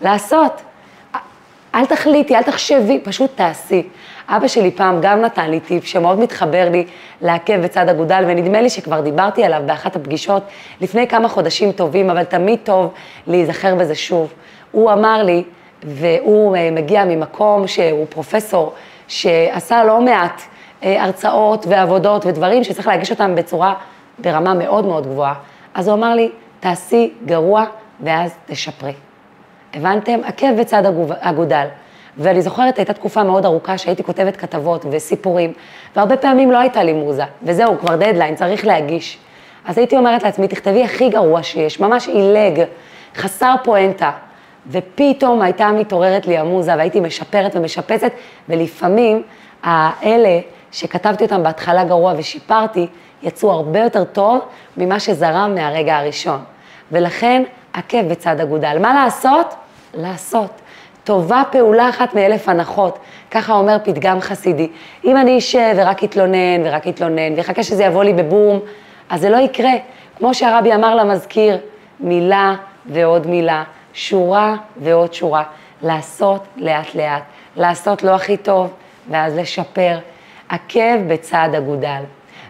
לעשות. 0.00 0.60
אל 1.74 1.86
תחליטי, 1.86 2.36
אל 2.36 2.42
תחשבי, 2.42 3.00
פשוט 3.04 3.30
תעשי. 3.34 3.88
אבא 4.36 4.48
שלי 4.48 4.70
פעם 4.70 4.98
גם 5.02 5.20
נתן 5.20 5.50
לי 5.50 5.60
טיפ 5.60 5.84
שמאוד 5.84 6.18
מתחבר 6.18 6.68
לי 6.70 6.86
לעקב 7.20 7.56
בצד 7.56 7.88
אגודל, 7.88 8.24
ונדמה 8.28 8.60
לי 8.60 8.70
שכבר 8.70 9.00
דיברתי 9.00 9.44
עליו 9.44 9.62
באחת 9.66 9.96
הפגישות 9.96 10.42
לפני 10.80 11.08
כמה 11.08 11.28
חודשים 11.28 11.72
טובים, 11.72 12.10
אבל 12.10 12.24
תמיד 12.24 12.58
טוב 12.64 12.92
להיזכר 13.26 13.74
בזה 13.74 13.94
שוב. 13.94 14.32
הוא 14.70 14.92
אמר 14.92 15.22
לי, 15.22 15.44
והוא 15.82 16.56
אה, 16.56 16.70
מגיע 16.70 17.04
ממקום 17.04 17.66
שהוא 17.66 18.06
פרופסור, 18.08 18.74
שעשה 19.08 19.84
לא 19.84 20.00
מעט 20.00 20.42
אה, 20.82 21.04
הרצאות 21.04 21.66
ועבודות 21.68 22.26
ודברים 22.26 22.64
שצריך 22.64 22.86
להגיש 22.86 23.10
אותם 23.10 23.34
בצורה, 23.34 23.74
ברמה 24.18 24.54
מאוד 24.54 24.84
מאוד 24.84 25.06
גבוהה. 25.06 25.34
אז 25.74 25.88
הוא 25.88 25.96
אמר 25.96 26.14
לי, 26.14 26.30
תעשי 26.60 27.12
גרוע 27.26 27.64
ואז 28.00 28.34
תשפרי. 28.46 28.92
הבנתם? 29.74 30.20
עקב 30.24 30.60
בצד 30.60 30.82
אגודל. 31.20 31.66
ואני 32.18 32.42
זוכרת, 32.42 32.78
הייתה 32.78 32.92
תקופה 32.92 33.22
מאוד 33.22 33.44
ארוכה 33.44 33.78
שהייתי 33.78 34.02
כותבת 34.02 34.36
כתבות 34.36 34.84
וסיפורים, 34.90 35.52
והרבה 35.96 36.16
פעמים 36.16 36.50
לא 36.52 36.58
הייתה 36.58 36.82
לי 36.82 36.92
מוזה, 36.92 37.24
וזהו, 37.42 37.78
כבר 37.78 37.96
דדליין, 37.96 38.34
צריך 38.34 38.66
להגיש. 38.66 39.18
אז 39.64 39.78
הייתי 39.78 39.96
אומרת 39.96 40.22
לעצמי, 40.22 40.48
תכתבי 40.48 40.84
הכי 40.84 41.08
גרוע 41.08 41.42
שיש, 41.42 41.80
ממש 41.80 42.08
עילג, 42.08 42.62
חסר 43.16 43.54
פואנטה. 43.64 44.10
ופתאום 44.66 45.42
הייתה 45.42 45.72
מתעוררת 45.72 46.26
לי 46.26 46.38
המוזה, 46.38 46.74
והייתי 46.76 47.00
משפרת 47.00 47.56
ומשפצת, 47.56 48.12
ולפעמים 48.48 49.22
האלה 49.62 50.40
שכתבתי 50.72 51.24
אותם 51.24 51.42
בהתחלה 51.42 51.84
גרוע 51.84 52.14
ושיפרתי, 52.16 52.86
יצאו 53.22 53.50
הרבה 53.50 53.78
יותר 53.78 54.04
טוב 54.04 54.40
ממה 54.76 55.00
שזרם 55.00 55.54
מהרגע 55.54 55.96
הראשון. 55.96 56.40
ולכן, 56.92 57.42
עקב 57.72 58.08
בצד 58.08 58.40
אגודל. 58.40 58.78
מה 58.78 58.94
לעשות? 58.94 59.54
לעשות. 59.94 60.59
טובה 61.04 61.42
פעולה 61.50 61.88
אחת 61.88 62.14
מאלף 62.14 62.48
הנחות, 62.48 62.98
ככה 63.30 63.52
אומר 63.52 63.76
פתגם 63.84 64.20
חסידי. 64.20 64.68
אם 65.04 65.16
אני 65.16 65.38
אשב 65.38 65.74
ורק 65.76 66.04
אתלונן 66.04 66.64
ורק 66.64 66.88
אתלונן 66.88 67.34
ויחכה 67.36 67.62
שזה 67.62 67.84
יבוא 67.84 68.04
לי 68.04 68.12
בבום, 68.12 68.60
אז 69.10 69.20
זה 69.20 69.30
לא 69.30 69.36
יקרה. 69.36 69.72
כמו 70.18 70.34
שהרבי 70.34 70.74
אמר 70.74 70.94
למזכיר, 70.94 71.58
מילה 72.00 72.54
ועוד 72.86 73.26
מילה, 73.26 73.64
שורה 73.92 74.56
ועוד 74.76 75.14
שורה, 75.14 75.42
לעשות 75.82 76.44
לאט 76.56 76.94
לאט, 76.94 77.22
לעשות 77.56 78.02
לא 78.02 78.10
הכי 78.10 78.36
טוב 78.36 78.72
ואז 79.10 79.36
לשפר. 79.36 79.98
עקב 80.50 80.98
בצד 81.06 81.48
אגודל. 81.58 82.02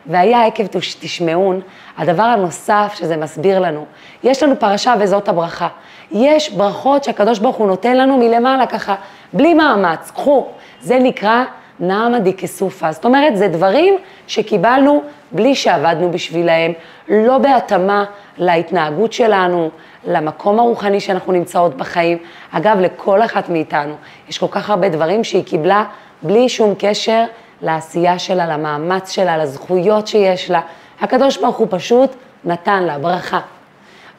והיה 0.07 0.47
עקב 0.47 0.67
תשמעון, 1.01 1.61
הדבר 1.99 2.23
הנוסף 2.23 2.93
שזה 2.99 3.17
מסביר 3.17 3.59
לנו, 3.59 3.87
יש 4.23 4.43
לנו 4.43 4.59
פרשה 4.59 4.95
וזאת 5.01 5.29
הברכה. 5.29 5.69
יש 6.13 6.53
ברכות 6.53 7.05
שהקדוש 7.05 7.39
ברוך 7.39 7.57
הוא 7.57 7.67
נותן 7.67 7.97
לנו 7.97 8.19
מלמעלה 8.19 8.67
ככה, 8.67 8.95
בלי 9.33 9.55
מאמץ, 9.55 10.11
קחו. 10.15 10.47
זה 10.81 10.99
נקרא 10.99 11.45
נעמא 11.81 12.19
דיקסופה. 12.19 12.93
זאת 12.93 13.05
אומרת, 13.05 13.37
זה 13.37 13.49
דברים 13.49 13.95
שקיבלנו 14.27 15.03
בלי 15.33 15.55
שעבדנו 15.55 16.11
בשבילהם, 16.11 16.73
לא 17.09 17.39
בהתאמה 17.39 18.05
להתנהגות 18.39 19.13
שלנו, 19.13 19.71
למקום 20.05 20.59
הרוחני 20.59 21.01
שאנחנו 21.01 21.33
נמצאות 21.33 21.77
בחיים. 21.77 22.19
אגב, 22.51 22.81
לכל 22.81 23.23
אחת 23.23 23.49
מאיתנו 23.49 23.95
יש 24.29 24.39
כל 24.39 24.47
כך 24.51 24.71
הרבה 24.71 24.89
דברים 24.89 25.25
שהיא 25.25 25.45
קיבלה 25.45 25.85
בלי 26.23 26.49
שום 26.49 26.75
קשר 26.79 27.25
לעשייה 27.63 28.19
שלה, 28.19 28.47
למאמץ 28.47 29.11
שלה, 29.11 29.39
לזכויות 29.39 30.07
שיש 30.07 30.51
לה. 30.51 30.61
הקדוש 31.01 31.37
ברוך 31.37 31.57
הוא 31.57 31.67
פשוט 31.71 32.15
נתן 32.45 32.83
לה 32.83 32.99
ברכה. 32.99 33.41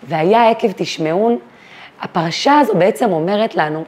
והיה 0.03 0.49
עקב 0.49 0.71
תשמעון, 0.75 1.37
הפרשה 2.01 2.59
הזו 2.59 2.73
בעצם 2.75 3.11
אומרת 3.11 3.55
לנו, 3.55 3.83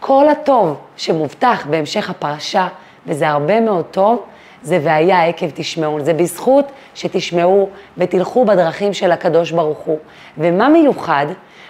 כל 0.00 0.28
הטוב 0.28 0.76
שמובטח 0.96 1.66
בהמשך 1.70 2.10
הפרשה, 2.10 2.68
וזה 3.06 3.28
הרבה 3.28 3.60
מאוד 3.60 3.84
טוב, 3.84 4.22
זה 4.62 4.78
והיה 4.82 5.24
עקב 5.24 5.46
תשמעון. 5.54 6.04
זה 6.04 6.14
בזכות 6.14 6.72
שתשמעו 6.94 7.68
ותלכו 7.98 8.44
בדרכים 8.44 8.94
של 8.94 9.12
הקדוש 9.12 9.50
ברוך 9.50 9.78
הוא. 9.78 9.98
ומה 10.38 10.68
מיוחד? 10.68 11.26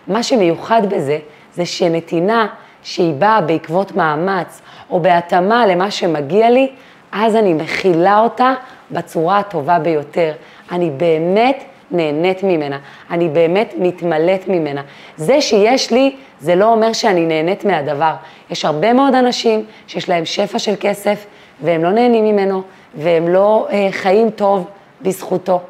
מה 0.09 0.23
שמיוחד 0.23 0.83
בזה, 0.91 1.19
זה 1.55 1.67
שנתינה 1.67 2.47
שהיא 2.83 3.15
באה 3.15 3.41
בעקבות 3.41 3.97
מאמץ, 3.97 4.61
או 4.91 5.01
בהתאמה 5.01 5.67
למה 5.67 5.91
שמגיע 5.91 6.51
לי, 6.51 6.69
אז 7.13 7.37
אני 7.37 7.55
מכילה 7.55 8.19
אותה 8.21 8.55
בצורה 8.91 9.39
הטובה 9.39 9.79
ביותר. 9.79 10.33
אני 10.73 10.91
באמת 10.91 11.65
נהנית 11.91 12.43
ממנה, 12.43 12.79
אני 13.11 13.29
באמת 13.29 13.75
מתמלאת 13.79 14.49
ממנה. 14.49 14.83
זה 15.17 15.41
שיש 15.41 15.91
לי, 15.91 16.17
זה 16.41 16.55
לא 16.55 16.73
אומר 16.73 16.93
שאני 16.93 17.27
נהנית 17.27 17.65
מהדבר. 17.65 18.15
יש 18.51 18.65
הרבה 18.65 18.93
מאוד 18.93 19.15
אנשים 19.15 19.65
שיש 19.87 20.09
להם 20.09 20.25
שפע 20.25 20.59
של 20.59 20.75
כסף, 20.81 21.27
והם 21.61 21.85
לא 21.85 21.91
נהנים 21.91 22.25
ממנו, 22.25 22.63
והם 22.95 23.29
לא 23.29 23.67
אה, 23.71 23.89
חיים 23.91 24.31
טוב 24.31 24.65
בזכותו. 25.03 25.61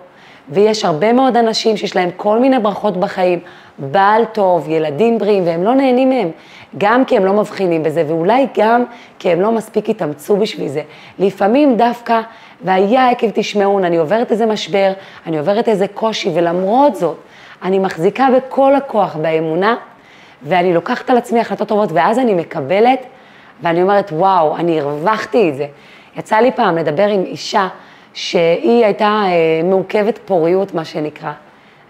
ויש 0.48 0.84
הרבה 0.84 1.12
מאוד 1.12 1.36
אנשים 1.36 1.76
שיש 1.76 1.96
להם 1.96 2.10
כל 2.16 2.38
מיני 2.38 2.58
ברכות 2.58 2.96
בחיים, 2.96 3.38
בעל 3.78 4.24
טוב, 4.24 4.68
ילדים 4.68 5.18
בריאים, 5.18 5.46
והם 5.46 5.64
לא 5.64 5.74
נהנים 5.74 6.08
מהם. 6.10 6.30
גם 6.78 7.04
כי 7.04 7.16
הם 7.16 7.24
לא 7.24 7.32
מבחינים 7.32 7.82
בזה, 7.82 8.04
ואולי 8.08 8.46
גם 8.58 8.84
כי 9.18 9.30
הם 9.30 9.40
לא 9.40 9.52
מספיק 9.52 9.90
התאמצו 9.90 10.36
בשביל 10.36 10.68
זה. 10.68 10.82
לפעמים 11.18 11.76
דווקא, 11.76 12.20
והיה 12.64 13.10
עקב 13.10 13.26
תשמעון, 13.34 13.84
אני 13.84 13.96
עוברת 13.96 14.30
איזה 14.30 14.46
משבר, 14.46 14.92
אני 15.26 15.38
עוברת 15.38 15.68
איזה 15.68 15.88
קושי, 15.88 16.30
ולמרות 16.34 16.96
זאת, 16.96 17.16
אני 17.62 17.78
מחזיקה 17.78 18.28
בכל 18.36 18.74
הכוח 18.74 19.16
באמונה, 19.16 19.76
ואני 20.42 20.74
לוקחת 20.74 21.10
על 21.10 21.16
עצמי 21.16 21.40
החלטות 21.40 21.68
טובות, 21.68 21.92
ואז 21.92 22.18
אני 22.18 22.34
מקבלת, 22.34 23.06
ואני 23.62 23.82
אומרת, 23.82 24.12
וואו, 24.12 24.56
אני 24.56 24.80
הרווחתי 24.80 25.50
את 25.50 25.56
זה. 25.56 25.66
יצא 26.16 26.36
לי 26.36 26.52
פעם 26.52 26.78
לדבר 26.78 27.06
עם 27.06 27.22
אישה 27.24 27.68
שהיא 28.16 28.84
הייתה 28.84 29.22
אה, 29.24 29.60
מעוכבת 29.64 30.18
פוריות, 30.24 30.74
מה 30.74 30.84
שנקרא, 30.84 31.32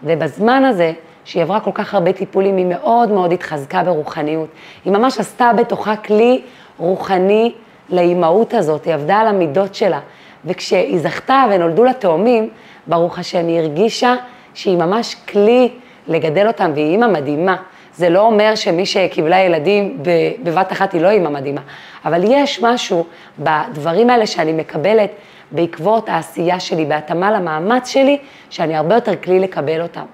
ובזמן 0.02 0.64
הזה, 0.64 0.92
שהיא 1.24 1.42
עברה 1.42 1.60
כל 1.60 1.70
כך 1.74 1.94
הרבה 1.94 2.12
טיפולים, 2.12 2.56
היא 2.56 2.66
מאוד 2.66 3.10
מאוד 3.10 3.32
התחזקה 3.32 3.82
ברוחניות. 3.82 4.48
היא 4.84 4.92
ממש 4.92 5.18
עשתה 5.18 5.50
בתוכה 5.58 5.96
כלי 5.96 6.42
רוחני 6.78 7.52
לאימהות 7.90 8.54
הזאת, 8.54 8.84
היא 8.84 8.94
עבדה 8.94 9.16
על 9.16 9.26
המידות 9.26 9.74
שלה. 9.74 10.00
וכשהיא 10.44 10.98
זכתה 10.98 11.44
ונולדו 11.50 11.84
לה 11.84 11.92
תאומים, 11.92 12.48
ברוך 12.86 13.18
השם, 13.18 13.46
היא 13.46 13.58
הרגישה 13.58 14.14
שהיא 14.54 14.76
ממש 14.76 15.16
כלי 15.28 15.68
לגדל 16.08 16.46
אותם, 16.46 16.70
והיא 16.74 16.92
אימא 16.92 17.06
מדהימה. 17.06 17.56
זה 17.94 18.08
לא 18.08 18.20
אומר 18.20 18.54
שמי 18.54 18.86
שקיבלה 18.86 19.40
ילדים 19.40 19.98
בבת 20.42 20.72
אחת 20.72 20.92
היא 20.92 21.00
לא 21.00 21.10
אימא 21.10 21.28
מדהימה, 21.28 21.60
אבל 22.04 22.20
יש 22.24 22.62
משהו 22.62 23.04
בדברים 23.38 24.10
האלה 24.10 24.26
שאני 24.26 24.52
מקבלת 24.52 25.10
בעקבות 25.50 26.08
העשייה 26.08 26.60
שלי, 26.60 26.84
בהתאמה 26.84 27.30
למאמץ 27.30 27.88
שלי, 27.88 28.18
שאני 28.50 28.76
הרבה 28.76 28.94
יותר 28.94 29.16
כלי 29.16 29.40
לקבל 29.40 29.82
אותם. 29.82 30.04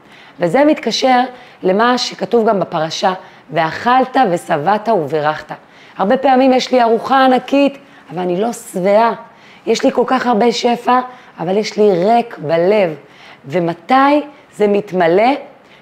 וזה 0.41 0.65
מתקשר 0.65 1.21
למה 1.63 1.99
שכתוב 1.99 2.49
גם 2.49 2.61
בפרשה, 2.61 3.13
ואכלת 3.51 4.17
ושבעת 4.31 4.89
וברכת. 4.89 5.55
הרבה 5.99 6.17
פעמים 6.17 6.53
יש 6.53 6.73
לי 6.73 6.83
ארוחה 6.83 7.25
ענקית, 7.25 7.79
אבל 8.11 8.19
אני 8.19 8.41
לא 8.41 8.53
שבעה. 8.53 9.13
יש 9.67 9.85
לי 9.85 9.93
כל 9.93 10.05
כך 10.07 10.27
הרבה 10.27 10.53
שפע, 10.53 11.01
אבל 11.41 11.57
יש 11.57 11.77
לי 11.77 12.05
ריק 12.05 12.39
בלב. 12.39 12.95
ומתי 13.47 14.23
זה 14.55 14.69
מתמלא? 14.69 15.33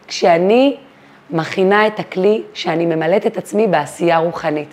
כשאני 0.08 0.76
מכינה 1.30 1.86
את 1.86 2.00
הכלי, 2.00 2.42
שאני 2.54 2.86
ממלאת 2.86 3.26
את 3.26 3.36
עצמי 3.36 3.66
בעשייה 3.66 4.18
רוחנית. 4.18 4.68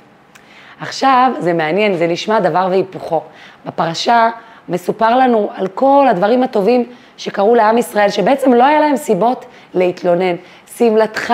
עכשיו, 0.79 1.31
זה 1.39 1.53
מעניין, 1.53 1.97
זה 1.97 2.07
נשמע 2.07 2.39
דבר 2.39 2.67
והיפוכו. 2.69 3.21
בפרשה 3.65 4.29
מסופר 4.69 5.17
לנו 5.17 5.49
על 5.55 5.67
כל 5.67 6.05
הדברים 6.09 6.43
הטובים 6.43 6.85
שקרו 7.17 7.55
לעם 7.55 7.77
ישראל, 7.77 8.09
שבעצם 8.09 8.53
לא 8.53 8.63
היה 8.63 8.79
להם 8.79 8.97
סיבות 8.97 9.45
להתלונן. 9.73 10.35
שמלתך 10.77 11.33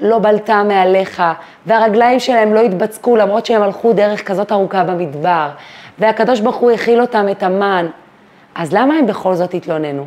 לא 0.00 0.18
בלטה 0.18 0.62
מעליך, 0.62 1.22
והרגליים 1.66 2.20
שלהם 2.20 2.54
לא 2.54 2.60
התבצקו 2.60 3.16
למרות 3.16 3.46
שהם 3.46 3.62
הלכו 3.62 3.92
דרך 3.92 4.28
כזאת 4.28 4.52
ארוכה 4.52 4.84
במדבר, 4.84 5.48
והקדוש 5.98 6.40
ברוך 6.40 6.56
הוא 6.56 6.70
הכיל 6.70 7.00
אותם 7.00 7.26
את 7.30 7.42
המן. 7.42 7.86
אז 8.54 8.72
למה 8.72 8.94
הם 8.94 9.06
בכל 9.06 9.34
זאת 9.34 9.54
התלוננו? 9.54 10.06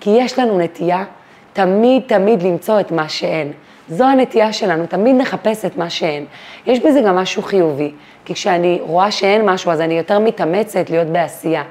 כי 0.00 0.10
יש 0.10 0.38
לנו 0.38 0.58
נטייה 0.58 1.04
תמיד 1.52 2.02
תמיד 2.06 2.42
למצוא 2.42 2.80
את 2.80 2.90
מה 2.90 3.08
שאין. 3.08 3.52
זו 3.88 4.04
הנטייה 4.04 4.52
שלנו, 4.52 4.86
תמיד 4.86 5.16
נחפש 5.16 5.64
את 5.64 5.76
מה 5.76 5.90
שאין. 5.90 6.24
יש 6.66 6.80
בזה 6.80 7.00
גם 7.00 7.16
משהו 7.16 7.42
חיובי, 7.42 7.92
כי 8.24 8.34
כשאני 8.34 8.78
רואה 8.82 9.10
שאין 9.10 9.50
משהו, 9.50 9.70
אז 9.70 9.80
אני 9.80 9.94
יותר 9.94 10.18
מתאמצת 10.18 10.90
להיות 10.90 11.06
בעשייה. 11.06 11.62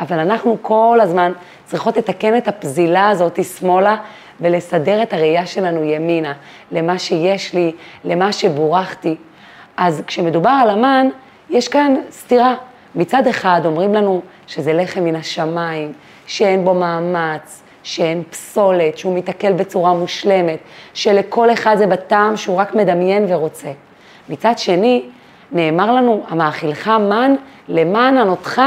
אבל 0.00 0.18
אנחנו 0.18 0.56
כל 0.62 0.98
הזמן 1.02 1.32
צריכות 1.64 1.96
לתקן 1.96 2.36
את 2.36 2.48
הפזילה 2.48 3.08
הזאת 3.08 3.44
שמאלה 3.44 3.96
ולסדר 4.40 5.02
את 5.02 5.12
הראייה 5.12 5.46
שלנו 5.46 5.84
ימינה, 5.84 6.32
למה 6.72 6.98
שיש 6.98 7.54
לי, 7.54 7.72
למה 8.04 8.32
שבורכתי. 8.32 9.16
אז 9.76 10.02
כשמדובר 10.06 10.58
על 10.62 10.70
המן, 10.70 11.08
יש 11.50 11.68
כאן 11.68 11.94
סתירה. 12.10 12.54
מצד 12.94 13.26
אחד 13.26 13.60
אומרים 13.64 13.94
לנו 13.94 14.22
שזה 14.46 14.72
לחם 14.72 15.04
מן 15.04 15.16
השמיים, 15.16 15.92
שאין 16.26 16.64
בו 16.64 16.74
מאמץ, 16.74 17.62
שאין 17.82 18.22
פסולת, 18.30 18.98
שהוא 18.98 19.18
מתעכל 19.18 19.52
בצורה 19.52 19.94
מושלמת, 19.94 20.58
שלכל 20.94 21.52
אחד 21.52 21.76
זה 21.78 21.86
בטעם 21.86 22.36
שהוא 22.36 22.56
רק 22.56 22.74
מדמיין 22.74 23.26
ורוצה. 23.28 23.68
מצד 24.28 24.58
שני, 24.58 25.04
נאמר 25.52 25.92
לנו, 25.92 26.22
המאכילך 26.28 26.88
מן 26.88 27.34
למען 27.68 28.18
ענותך 28.18 28.62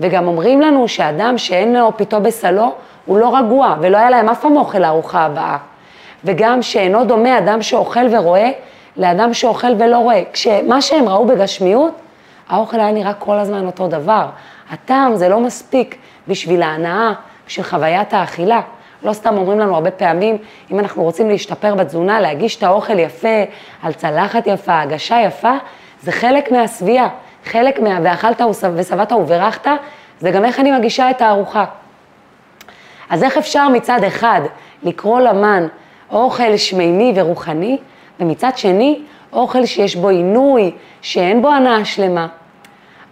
וגם 0.00 0.26
אומרים 0.26 0.60
לנו 0.60 0.88
שאדם 0.88 1.38
שאין 1.38 1.76
לו 1.76 1.96
פיתו 1.96 2.20
בסלו, 2.20 2.72
הוא 3.06 3.18
לא 3.18 3.36
רגוע, 3.36 3.76
ולא 3.80 3.96
היה 3.96 4.10
להם 4.10 4.28
אף 4.28 4.40
פעם 4.40 4.56
אוכל 4.56 4.78
לארוחה 4.78 5.20
הבאה. 5.20 5.56
וגם 6.24 6.62
שאינו 6.62 7.04
דומה 7.04 7.38
אדם 7.38 7.62
שאוכל 7.62 8.06
ורואה, 8.10 8.50
לאדם 8.96 9.34
שאוכל 9.34 9.72
ולא 9.78 9.98
רואה. 9.98 10.22
כשמה 10.32 10.82
שהם 10.82 11.08
ראו 11.08 11.26
בגשמיות, 11.26 11.94
האוכל 12.48 12.80
היה 12.80 12.92
נראה 12.92 13.14
כל 13.14 13.38
הזמן 13.38 13.66
אותו 13.66 13.88
דבר. 13.88 14.26
הטעם 14.70 15.16
זה 15.16 15.28
לא 15.28 15.40
מספיק 15.40 15.96
בשביל 16.28 16.62
ההנאה, 16.62 17.12
בשביל 17.46 17.66
חוויית 17.66 18.14
האכילה. 18.14 18.60
לא 19.02 19.12
סתם 19.12 19.36
אומרים 19.36 19.60
לנו 19.60 19.74
הרבה 19.74 19.90
פעמים, 19.90 20.38
אם 20.72 20.78
אנחנו 20.78 21.02
רוצים 21.02 21.28
להשתפר 21.28 21.74
בתזונה, 21.74 22.20
להגיש 22.20 22.56
את 22.56 22.62
האוכל 22.62 22.98
יפה, 22.98 23.42
על 23.82 23.92
צלחת 23.92 24.46
יפה, 24.46 24.80
הגשה 24.80 25.20
יפה, 25.20 25.52
זה 26.02 26.12
חלק 26.12 26.52
מהשביעה. 26.52 27.08
חלק 27.44 27.80
מה... 27.80 27.98
ואכלת 28.02 28.40
ושבעת 28.74 29.12
וברכת, 29.12 29.70
זה 30.20 30.30
גם 30.30 30.44
איך 30.44 30.60
אני 30.60 30.78
מגישה 30.78 31.10
את 31.10 31.22
הארוחה. 31.22 31.64
אז 33.10 33.22
איך 33.22 33.36
אפשר 33.36 33.68
מצד 33.68 34.04
אחד 34.04 34.40
לקרוא 34.82 35.20
למן 35.20 35.66
אוכל 36.10 36.56
שמימי 36.56 37.12
ורוחני, 37.16 37.78
ומצד 38.20 38.50
שני, 38.56 39.02
אוכל 39.32 39.66
שיש 39.66 39.96
בו 39.96 40.08
עינוי, 40.08 40.70
שאין 41.02 41.42
בו 41.42 41.48
הנאה 41.48 41.84
שלמה. 41.84 42.26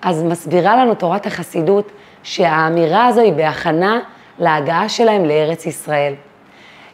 אז 0.03 0.23
מסבירה 0.23 0.77
לנו 0.77 0.95
תורת 0.95 1.27
החסידות 1.27 1.93
שהאמירה 2.23 3.07
הזו 3.07 3.21
היא 3.21 3.33
בהכנה 3.33 4.01
להגעה 4.39 4.89
שלהם 4.89 5.25
לארץ 5.25 5.67
ישראל. 5.67 6.15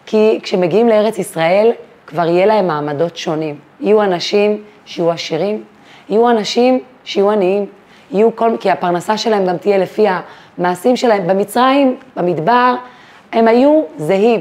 כי 0.07 0.41
כשמגיעים 0.43 0.89
לארץ 0.89 1.19
ישראל, 1.19 1.73
כבר 2.07 2.27
יהיה 2.27 2.47
להם 2.47 2.67
מעמדות 2.67 3.17
שונים. 3.17 3.57
יהיו 3.81 4.03
אנשים 4.03 4.63
שיהיו 4.85 5.11
עשירים, 5.11 5.65
יהיו 6.09 6.31
אנשים 6.31 6.81
שיהיו 7.05 7.31
עניים, 7.31 7.67
יהיו 8.11 8.37
כל, 8.37 8.51
כי 8.61 8.71
הפרנסה 8.71 9.17
שלהם 9.17 9.47
גם 9.47 9.57
תהיה 9.57 9.79
לפי 9.79 10.07
המעשים 10.59 10.97
שלהם. 10.97 11.27
במצרים, 11.27 11.97
במדבר, 12.17 12.75
הם 13.33 13.49
היו 13.49 13.83
זהים. 13.97 14.41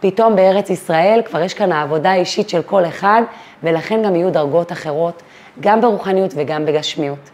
פתאום 0.00 0.36
בארץ 0.36 0.70
ישראל 0.70 1.22
כבר 1.24 1.40
יש 1.40 1.54
כאן 1.54 1.72
העבודה 1.72 2.10
האישית 2.10 2.48
של 2.48 2.62
כל 2.62 2.84
אחד, 2.84 3.22
ולכן 3.62 4.02
גם 4.02 4.16
יהיו 4.16 4.30
דרגות 4.30 4.72
אחרות, 4.72 5.22
גם 5.60 5.80
ברוחניות 5.80 6.32
וגם 6.36 6.66
בגשמיות. 6.66 7.30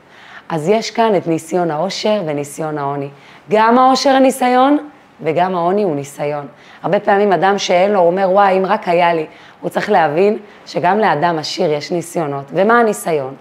אז 0.49 0.69
יש 0.69 0.91
כאן 0.91 1.17
את 1.17 1.27
ניסיון 1.27 1.71
העושר 1.71 2.23
וניסיון 2.27 2.79
העוני. 2.79 3.09
גם 3.51 3.79
העושר 3.79 4.11
הניסיון 4.11 4.79
וגם 5.23 5.55
העוני 5.55 5.83
הוא 5.83 5.97
ניסיון. 5.97 6.47
הרבה 6.83 7.01
פעמים 7.01 7.33
אדם 7.33 7.59
שאין 7.59 7.93
לו, 7.93 7.99
הוא 7.99 8.07
אומר, 8.07 8.29
וואי, 8.31 8.59
אם 8.59 8.67
רק 8.67 8.89
היה 8.89 9.15
לי. 9.15 9.27
הוא 9.61 9.71
צריך 9.71 9.91
להבין 9.91 10.39
שגם 10.67 10.99
לאדם 10.99 11.39
עשיר 11.39 11.73
יש 11.73 11.93
ניסיונות. 11.93 12.45
ומה 12.53 12.81
הניסיון? 12.81 13.35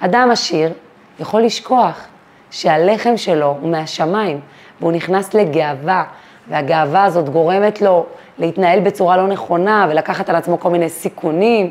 אדם 0.00 0.28
עשיר 0.30 0.72
יכול 1.20 1.42
לשכוח 1.42 2.06
שהלחם 2.50 3.16
שלו 3.16 3.56
הוא 3.60 3.70
מהשמיים, 3.70 4.40
והוא 4.80 4.92
נכנס 4.92 5.34
לגאווה, 5.34 6.04
והגאווה 6.48 7.04
הזאת 7.04 7.28
גורמת 7.28 7.82
לו 7.82 8.06
להתנהל 8.38 8.80
בצורה 8.80 9.16
לא 9.16 9.26
נכונה 9.26 9.86
ולקחת 9.90 10.28
על 10.28 10.36
עצמו 10.36 10.60
כל 10.60 10.70
מיני 10.70 10.88
סיכונים, 10.88 11.70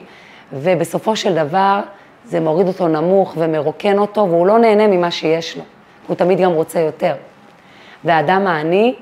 ובסופו 0.54 1.16
של 1.16 1.36
דבר 1.36 1.82
זה 2.26 2.40
מוריד 2.40 2.68
אותו 2.68 2.88
נמוך 2.88 3.34
ומרוקן 3.38 3.98
אותו, 3.98 4.28
והוא 4.30 4.48
לא 4.48 4.60
נהנה 4.60 4.88
ממה 4.88 5.12
שיש 5.12 5.58
לו, 5.58 5.64
הוא 6.08 6.16
תמיד 6.16 6.40
גם 6.40 6.52
רוצה 6.52 6.80
יותר. 6.80 7.16
והאדם 8.04 8.48
העני 8.48 8.96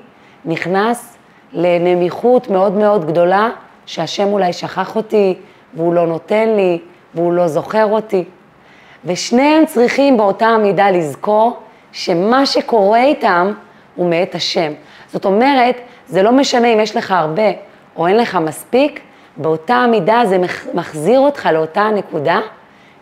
נכנס 0.44 1.16
לנמיכות 1.52 2.50
מאוד 2.50 2.72
מאוד 2.72 3.04
גדולה, 3.06 3.50
שהשם 3.86 4.26
אולי 4.26 4.52
שכח 4.52 4.96
אותי, 4.96 5.34
והוא 5.74 5.94
לא 5.94 6.06
נותן 6.06 6.48
לי, 6.48 6.78
והוא 7.14 7.32
לא 7.32 7.48
זוכר 7.48 7.86
אותי. 7.86 8.24
ושניהם 9.04 9.66
צריכים 9.66 10.16
באותה 10.16 10.46
המידה 10.46 10.90
לזכור 10.90 11.58
שמה 11.92 12.46
שקורה 12.46 13.02
איתם 13.04 13.52
הוא 13.94 14.10
מאת 14.10 14.34
השם. 14.34 14.72
זאת 15.12 15.24
אומרת, 15.24 15.76
זה 16.06 16.22
לא 16.22 16.32
משנה 16.32 16.68
אם 16.68 16.80
יש 16.80 16.96
לך 16.96 17.10
הרבה 17.10 17.50
או 17.96 18.06
אין 18.06 18.16
לך 18.16 18.34
מספיק, 18.34 19.00
באותה 19.36 19.74
המידה 19.74 20.22
זה 20.24 20.38
מחזיר 20.74 21.20
אותך 21.20 21.48
לאותה 21.52 21.80
הנקודה 21.80 22.40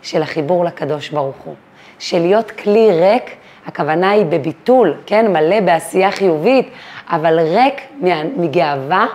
של 0.03 0.23
החיבור 0.23 0.65
לקדוש 0.65 1.09
ברוך 1.09 1.37
הוא. 1.45 1.55
של 1.99 2.19
להיות 2.19 2.51
כלי 2.51 2.89
ריק, 3.01 3.31
הכוונה 3.67 4.11
היא 4.11 4.25
בביטול, 4.25 4.95
כן, 5.07 5.33
מלא 5.33 5.61
בעשייה 5.61 6.11
חיובית, 6.11 6.69
אבל 7.11 7.39
ריק 7.41 7.81
מגאווה, 8.37 9.07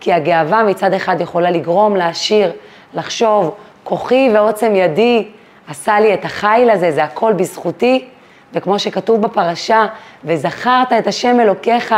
כי 0.00 0.12
הגאווה 0.12 0.64
מצד 0.64 0.92
אחד 0.92 1.20
יכולה 1.20 1.50
לגרום 1.50 1.96
לעשיר 1.96 2.52
לחשוב, 2.94 3.54
כוחי 3.84 4.30
ועוצם 4.34 4.76
ידי 4.76 5.28
עשה 5.70 6.00
לי 6.00 6.14
את 6.14 6.24
החיל 6.24 6.70
הזה, 6.70 6.90
זה 6.90 7.04
הכל 7.04 7.32
בזכותי, 7.32 8.04
וכמו 8.52 8.78
שכתוב 8.78 9.22
בפרשה, 9.22 9.86
וזכרת 10.24 10.92
את 10.92 11.06
השם 11.06 11.40
אלוקיך 11.40 11.94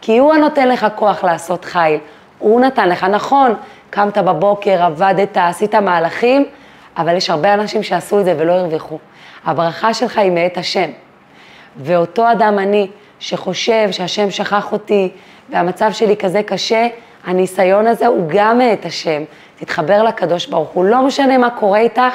כי 0.00 0.18
הוא 0.18 0.34
הנותן 0.34 0.68
לך 0.68 0.86
כוח 0.94 1.24
לעשות 1.24 1.64
חיל. 1.64 1.98
הוא 2.38 2.60
נתן 2.60 2.88
לך, 2.88 3.04
נכון, 3.04 3.54
קמת 3.90 4.18
בבוקר, 4.18 4.82
עבדת, 4.82 5.36
עשית 5.36 5.74
מהלכים, 5.74 6.44
אבל 6.96 7.16
יש 7.16 7.30
הרבה 7.30 7.54
אנשים 7.54 7.82
שעשו 7.82 8.20
את 8.20 8.24
זה 8.24 8.34
ולא 8.38 8.52
הרוויחו. 8.52 8.98
הברכה 9.44 9.94
שלך 9.94 10.18
היא 10.18 10.30
מאת 10.30 10.56
השם. 10.56 10.90
ואותו 11.76 12.32
אדם 12.32 12.58
אני, 12.58 12.88
שחושב 13.18 13.88
שהשם 13.90 14.30
שכח 14.30 14.72
אותי 14.72 15.08
והמצב 15.50 15.92
שלי 15.92 16.16
כזה 16.16 16.42
קשה, 16.42 16.86
הניסיון 17.24 17.86
הזה 17.86 18.06
הוא 18.06 18.24
גם 18.28 18.58
מאת 18.58 18.84
השם. 18.84 19.22
תתחבר 19.56 20.02
לקדוש 20.02 20.46
ברוך 20.46 20.68
הוא, 20.68 20.84
לא 20.84 21.02
משנה 21.02 21.38
מה 21.38 21.50
קורה 21.50 21.78
איתך, 21.78 22.14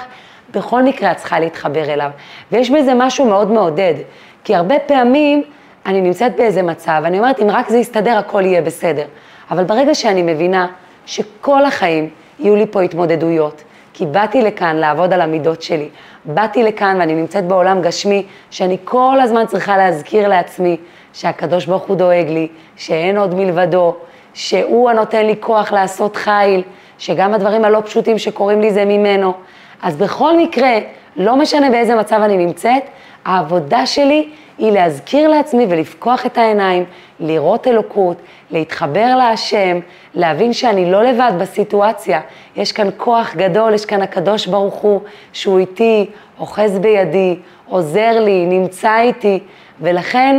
בכל 0.54 0.84
מקרה 0.84 1.12
את 1.12 1.18
צריכה 1.18 1.40
להתחבר 1.40 1.94
אליו. 1.94 2.10
ויש 2.52 2.70
בזה 2.70 2.94
משהו 2.96 3.26
מאוד 3.26 3.52
מעודד, 3.52 3.94
כי 4.44 4.56
הרבה 4.56 4.80
פעמים 4.80 5.44
אני 5.86 6.02
נמצאת 6.02 6.36
באיזה 6.36 6.62
מצב, 6.62 7.02
אני 7.06 7.20
אומרת, 7.20 7.40
אם 7.40 7.48
רק 7.50 7.70
זה 7.70 7.78
יסתדר, 7.78 8.18
הכל 8.18 8.46
יהיה 8.46 8.62
בסדר. 8.62 9.06
אבל 9.52 9.64
ברגע 9.64 9.96
שאני 9.96 10.22
מבינה 10.22 10.68
שכל 11.06 11.66
החיים 11.66 12.10
יהיו 12.40 12.56
לי 12.56 12.66
פה 12.72 12.82
התמודדויות, 12.82 13.64
כי 13.94 14.06
באתי 14.06 14.42
לכאן 14.42 14.76
לעבוד 14.76 15.14
על 15.14 15.22
המידות 15.22 15.62
שלי, 15.62 15.90
באתי 16.26 16.64
לכאן 16.64 16.98
ואני 17.00 17.16
נמצאת 17.16 17.46
בעולם 17.46 17.82
גשמי, 17.82 18.26
שאני 18.52 18.78
כל 18.84 19.18
הזמן 19.22 19.46
צריכה 19.46 19.78
להזכיר 19.78 20.28
לעצמי 20.28 20.78
שהקדוש 21.14 21.66
ברוך 21.66 21.84
הוא 21.84 21.96
דואג 21.96 22.28
לי, 22.30 22.48
שאין 22.76 23.18
עוד 23.18 23.36
מלבדו, 23.36 23.96
שהוא 24.34 24.90
הנותן 24.90 25.26
לי 25.26 25.36
כוח 25.40 25.72
לעשות 25.72 26.16
חיל, 26.16 26.62
שגם 26.98 27.34
הדברים 27.34 27.66
הלא 27.66 27.82
פשוטים 27.86 28.18
שקורים 28.18 28.62
לי 28.62 28.72
זה 28.72 28.86
ממנו. 28.86 29.34
אז 29.82 29.96
בכל 29.98 30.38
מקרה, 30.38 30.78
לא 31.16 31.36
משנה 31.36 31.70
באיזה 31.70 31.96
מצב 31.96 32.22
אני 32.22 32.38
נמצאת, 32.38 32.84
העבודה 33.26 33.86
שלי 33.86 34.30
היא 34.58 34.72
להזכיר 34.72 35.30
לעצמי 35.30 35.66
ולפקוח 35.70 36.26
את 36.26 36.38
העיניים, 36.38 36.86
לראות 37.20 37.68
אלוקות, 37.68 38.18
להתחבר 38.52 39.16
להשם, 39.18 39.80
להבין 40.14 40.54
שאני 40.54 40.92
לא 40.92 41.04
לבד 41.04 41.32
בסיטואציה. 41.40 42.22
יש 42.56 42.72
כאן 42.72 42.90
כוח 42.98 43.36
גדול, 43.36 43.74
יש 43.74 43.86
כאן 43.86 44.02
הקדוש 44.02 44.48
ברוך 44.48 44.76
הוא, 44.76 45.02
שהוא 45.34 45.60
איתי, 45.60 46.10
אוחז 46.40 46.80
בידי, 46.80 47.36
עוזר 47.68 48.20
לי, 48.20 48.46
נמצא 48.46 49.00
איתי, 49.00 49.40
ולכן 49.82 50.38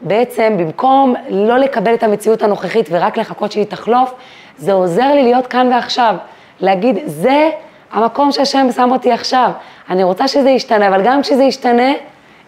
בעצם 0.00 0.54
במקום 0.58 1.14
לא 1.30 1.58
לקבל 1.58 1.94
את 1.94 2.02
המציאות 2.02 2.42
הנוכחית 2.42 2.88
ורק 2.90 3.16
לחכות 3.16 3.52
שהיא 3.52 3.64
תחלוף, 3.64 4.14
זה 4.58 4.72
עוזר 4.72 5.14
לי 5.14 5.22
להיות 5.22 5.46
כאן 5.46 5.72
ועכשיו, 5.72 6.14
להגיד, 6.60 6.98
זה 7.06 7.50
המקום 7.94 8.32
שהשם 8.32 8.66
שם 8.76 8.88
אותי 8.92 9.12
עכשיו. 9.12 9.50
אני 9.90 10.04
רוצה 10.04 10.28
שזה 10.28 10.50
ישתנה, 10.50 10.88
אבל 10.88 11.02
גם 11.04 11.22
כשזה 11.22 11.42
ישתנה, 11.42 11.92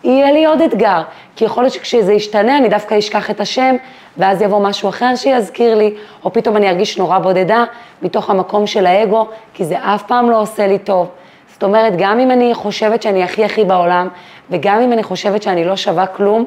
יהיה 0.05 0.33
לי 0.33 0.47
עוד 0.47 0.61
אתגר. 0.61 1.03
כי 1.37 1.45
יכול 1.45 1.63
להיות 1.63 1.73
שכשזה 1.73 2.13
ישתנה, 2.13 2.59
אני 2.59 2.69
דווקא 2.69 2.99
אשכח 2.99 3.31
את 3.31 3.41
השם, 3.41 3.77
ואז 4.17 4.43
יבוא 4.43 4.59
משהו 4.59 4.89
אחר 4.89 5.17
שיזכיר 5.17 5.75
לי, 5.75 5.95
או 6.25 6.33
פתאום 6.33 6.57
אני 6.57 6.69
ארגיש 6.69 6.99
נורא 6.99 7.19
בודדה 7.19 7.65
מתוך 8.03 8.31
המקום 8.31 8.67
של 8.67 8.87
האגו, 8.87 9.27
כי 9.55 9.65
זה 9.65 9.77
אף 9.79 10.03
פעם 10.03 10.31
לא 10.31 10.41
עושה 10.41 10.67
לי 10.67 10.79
טוב. 10.79 11.09
זאת 11.53 11.63
אומרת, 11.63 11.93
גם 11.97 12.21
אם 12.21 12.31
אני 12.31 12.55
חושבת 12.55 13.03
שאני 13.03 13.23
הכי 13.23 13.45
הכי 13.45 13.65
בעולם, 13.65 14.09
וגם 14.51 14.81
אם 14.81 14.93
אני 14.93 15.03
חושבת 15.03 15.43
שאני 15.43 15.65
לא 15.65 15.77
שווה 15.77 16.07
כלום, 16.07 16.45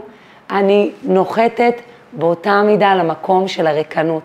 אני 0.52 0.92
נוחתת 1.04 1.82
באותה 2.14 2.62
מידה 2.62 2.96
למקום 2.96 3.48
של 3.48 3.68
הריקנות. 3.68 4.24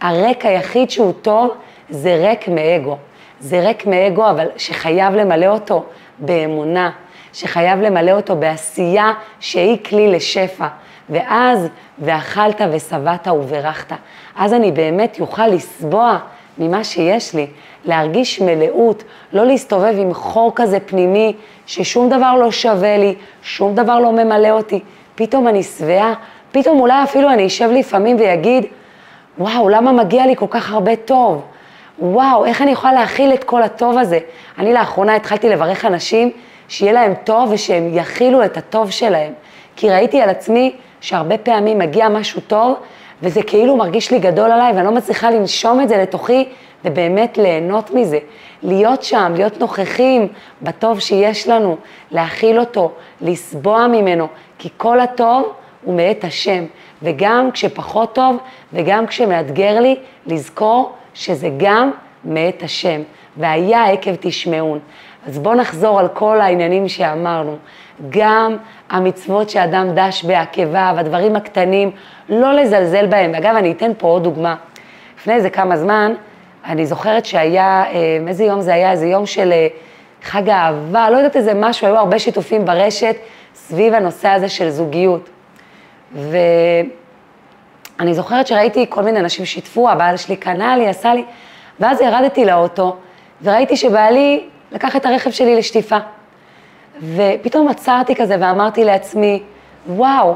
הריק 0.00 0.46
היחיד 0.46 0.90
שהוא 0.90 1.12
טוב 1.22 1.50
זה 1.90 2.16
ריק 2.28 2.48
מאגו. 2.48 2.96
זה 3.40 3.60
ריק 3.60 3.86
מאגו, 3.86 4.30
אבל 4.30 4.46
שחייב 4.56 5.14
למלא 5.14 5.46
אותו 5.46 5.84
באמונה, 6.18 6.90
שחייב 7.32 7.80
למלא 7.80 8.10
אותו 8.10 8.36
בעשייה 8.36 9.12
שהיא 9.40 9.84
כלי 9.84 10.08
לשפע. 10.08 10.66
ואז, 11.10 11.68
ואכלת 11.98 12.60
ושבעת 12.72 13.28
וברכת. 13.28 13.96
אז 14.36 14.52
אני 14.52 14.72
באמת 14.72 15.18
יוכל 15.18 15.46
לסבוע 15.46 16.18
ממה 16.58 16.84
שיש 16.84 17.34
לי, 17.34 17.46
להרגיש 17.84 18.40
מלאות, 18.40 19.04
לא 19.32 19.46
להסתובב 19.46 19.94
עם 19.98 20.14
חור 20.14 20.52
כזה 20.54 20.80
פנימי, 20.80 21.34
ששום 21.66 22.08
דבר 22.08 22.34
לא 22.34 22.50
שווה 22.50 22.98
לי, 22.98 23.14
שום 23.42 23.74
דבר 23.74 23.98
לא 23.98 24.12
ממלא 24.12 24.50
אותי. 24.50 24.80
פתאום 25.14 25.48
אני 25.48 25.62
שבעה, 25.62 26.14
פתאום 26.52 26.80
אולי 26.80 27.02
אפילו 27.02 27.30
אני 27.30 27.46
אשב 27.46 27.70
לפעמים 27.72 28.16
ויגיד, 28.16 28.64
וואו, 29.38 29.68
למה 29.68 29.92
מגיע 29.92 30.26
לי 30.26 30.36
כל 30.36 30.46
כך 30.50 30.72
הרבה 30.72 30.96
טוב? 30.96 31.42
וואו, 31.98 32.44
איך 32.44 32.62
אני 32.62 32.70
יכולה 32.70 32.92
להכיל 32.92 33.34
את 33.34 33.44
כל 33.44 33.62
הטוב 33.62 33.98
הזה? 33.98 34.18
אני 34.58 34.72
לאחרונה 34.72 35.16
התחלתי 35.16 35.48
לברך 35.48 35.84
אנשים 35.84 36.30
שיהיה 36.68 36.92
להם 36.92 37.14
טוב 37.24 37.52
ושהם 37.52 37.88
יכילו 37.92 38.44
את 38.44 38.56
הטוב 38.56 38.90
שלהם. 38.90 39.32
כי 39.76 39.90
ראיתי 39.90 40.20
על 40.20 40.28
עצמי 40.28 40.72
שהרבה 41.00 41.38
פעמים 41.38 41.78
מגיע 41.78 42.08
משהו 42.08 42.40
טוב, 42.40 42.74
וזה 43.22 43.42
כאילו 43.42 43.76
מרגיש 43.76 44.10
לי 44.10 44.18
גדול 44.18 44.50
עליי, 44.52 44.72
ואני 44.72 44.84
לא 44.84 44.92
מצליחה 44.92 45.30
לנשום 45.30 45.80
את 45.80 45.88
זה 45.88 45.96
לתוכי, 45.96 46.48
ובאמת 46.84 47.38
ליהנות 47.38 47.90
מזה. 47.90 48.18
להיות 48.62 49.02
שם, 49.02 49.32
להיות 49.36 49.60
נוכחים 49.60 50.28
בטוב 50.62 51.00
שיש 51.00 51.48
לנו, 51.48 51.76
להכיל 52.10 52.60
אותו, 52.60 52.92
לסבוע 53.20 53.86
ממנו, 53.86 54.28
כי 54.58 54.68
כל 54.76 55.00
הטוב 55.00 55.52
הוא 55.84 55.94
מאת 55.94 56.24
השם. 56.24 56.64
וגם 57.02 57.50
כשפחות 57.52 58.14
טוב, 58.14 58.36
וגם 58.72 59.06
כשמאתגר 59.06 59.80
לי, 59.80 59.96
לזכור 60.26 60.92
שזה 61.16 61.48
גם 61.56 61.90
מאת 62.24 62.62
השם. 62.62 63.00
והיה 63.36 63.84
עקב 63.84 64.14
תשמעון. 64.20 64.78
אז 65.26 65.38
בואו 65.38 65.54
נחזור 65.54 66.00
על 66.00 66.08
כל 66.08 66.40
העניינים 66.40 66.88
שאמרנו. 66.88 67.56
גם 68.08 68.56
המצוות 68.90 69.50
שאדם 69.50 69.86
דש 69.94 70.24
בעקביו, 70.24 70.94
הדברים 70.98 71.36
הקטנים, 71.36 71.90
לא 72.28 72.52
לזלזל 72.52 73.06
בהם. 73.06 73.34
אגב, 73.34 73.56
אני 73.56 73.72
אתן 73.72 73.92
פה 73.98 74.06
עוד 74.06 74.24
דוגמה. 74.24 74.56
לפני 75.18 75.34
איזה 75.34 75.50
כמה 75.50 75.76
זמן, 75.76 76.14
אני 76.64 76.86
זוכרת 76.86 77.26
שהיה, 77.26 77.84
אה, 77.92 78.18
איזה 78.28 78.44
יום 78.44 78.60
זה 78.60 78.74
היה? 78.74 78.92
איזה 78.92 79.06
יום 79.06 79.26
של 79.26 79.52
אה, 79.52 79.68
חג 80.22 80.48
האהבה, 80.48 81.10
לא 81.10 81.16
יודעת 81.16 81.36
איזה 81.36 81.54
משהו, 81.54 81.86
היו 81.86 81.96
הרבה 81.96 82.18
שיתופים 82.18 82.64
ברשת 82.64 83.16
סביב 83.54 83.94
הנושא 83.94 84.28
הזה 84.28 84.48
של 84.48 84.70
זוגיות. 84.70 85.28
ואני 87.98 88.14
זוכרת 88.14 88.46
שראיתי 88.46 88.86
כל 88.88 89.02
מיני 89.02 89.20
אנשים 89.20 89.44
שיתפו, 89.44 89.90
הבעל 89.90 90.16
שלי 90.16 90.36
קנה 90.36 90.76
לי, 90.76 90.88
עשה 90.88 91.14
לי, 91.14 91.24
ואז 91.80 92.00
ירדתי 92.00 92.44
לאוטו, 92.44 92.96
וראיתי 93.42 93.76
שבעלי 93.76 94.44
לקח 94.72 94.96
את 94.96 95.06
הרכב 95.06 95.30
שלי 95.30 95.56
לשטיפה. 95.56 95.98
ופתאום 97.02 97.68
עצרתי 97.68 98.14
כזה 98.14 98.36
ואמרתי 98.40 98.84
לעצמי, 98.84 99.42
וואו, 99.88 100.34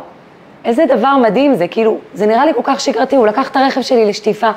איזה 0.64 0.84
דבר 0.88 1.16
מדהים 1.16 1.54
זה, 1.54 1.68
כאילו, 1.68 1.98
זה 2.14 2.26
נראה 2.26 2.46
לי 2.46 2.54
כל 2.54 2.62
כך 2.64 2.80
שגרתי, 2.80 3.16
הוא 3.16 3.26
לקח 3.26 3.50
את 3.50 3.56
הרכב 3.56 3.82
שלי 3.82 4.04
לשטיפה. 4.06 4.50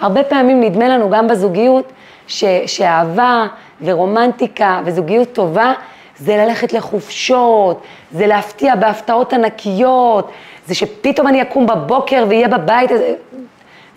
הרבה 0.00 0.24
פעמים 0.24 0.60
נדמה 0.60 0.88
לנו 0.88 1.10
גם 1.10 1.28
בזוגיות, 1.28 1.92
ש, 2.26 2.44
שאהבה 2.66 3.46
ורומנטיקה 3.82 4.80
וזוגיות 4.84 5.32
טובה, 5.32 5.72
זה 6.18 6.36
ללכת 6.36 6.72
לחופשות, 6.72 7.82
זה 8.12 8.26
להפתיע 8.26 8.74
בהפתעות 8.74 9.32
ענקיות, 9.32 10.30
זה 10.66 10.74
שפתאום 10.74 11.26
אני 11.26 11.42
אקום 11.42 11.66
בבוקר 11.66 12.24
ואהיה 12.28 12.48
בבית, 12.48 12.90
זה, 12.90 13.14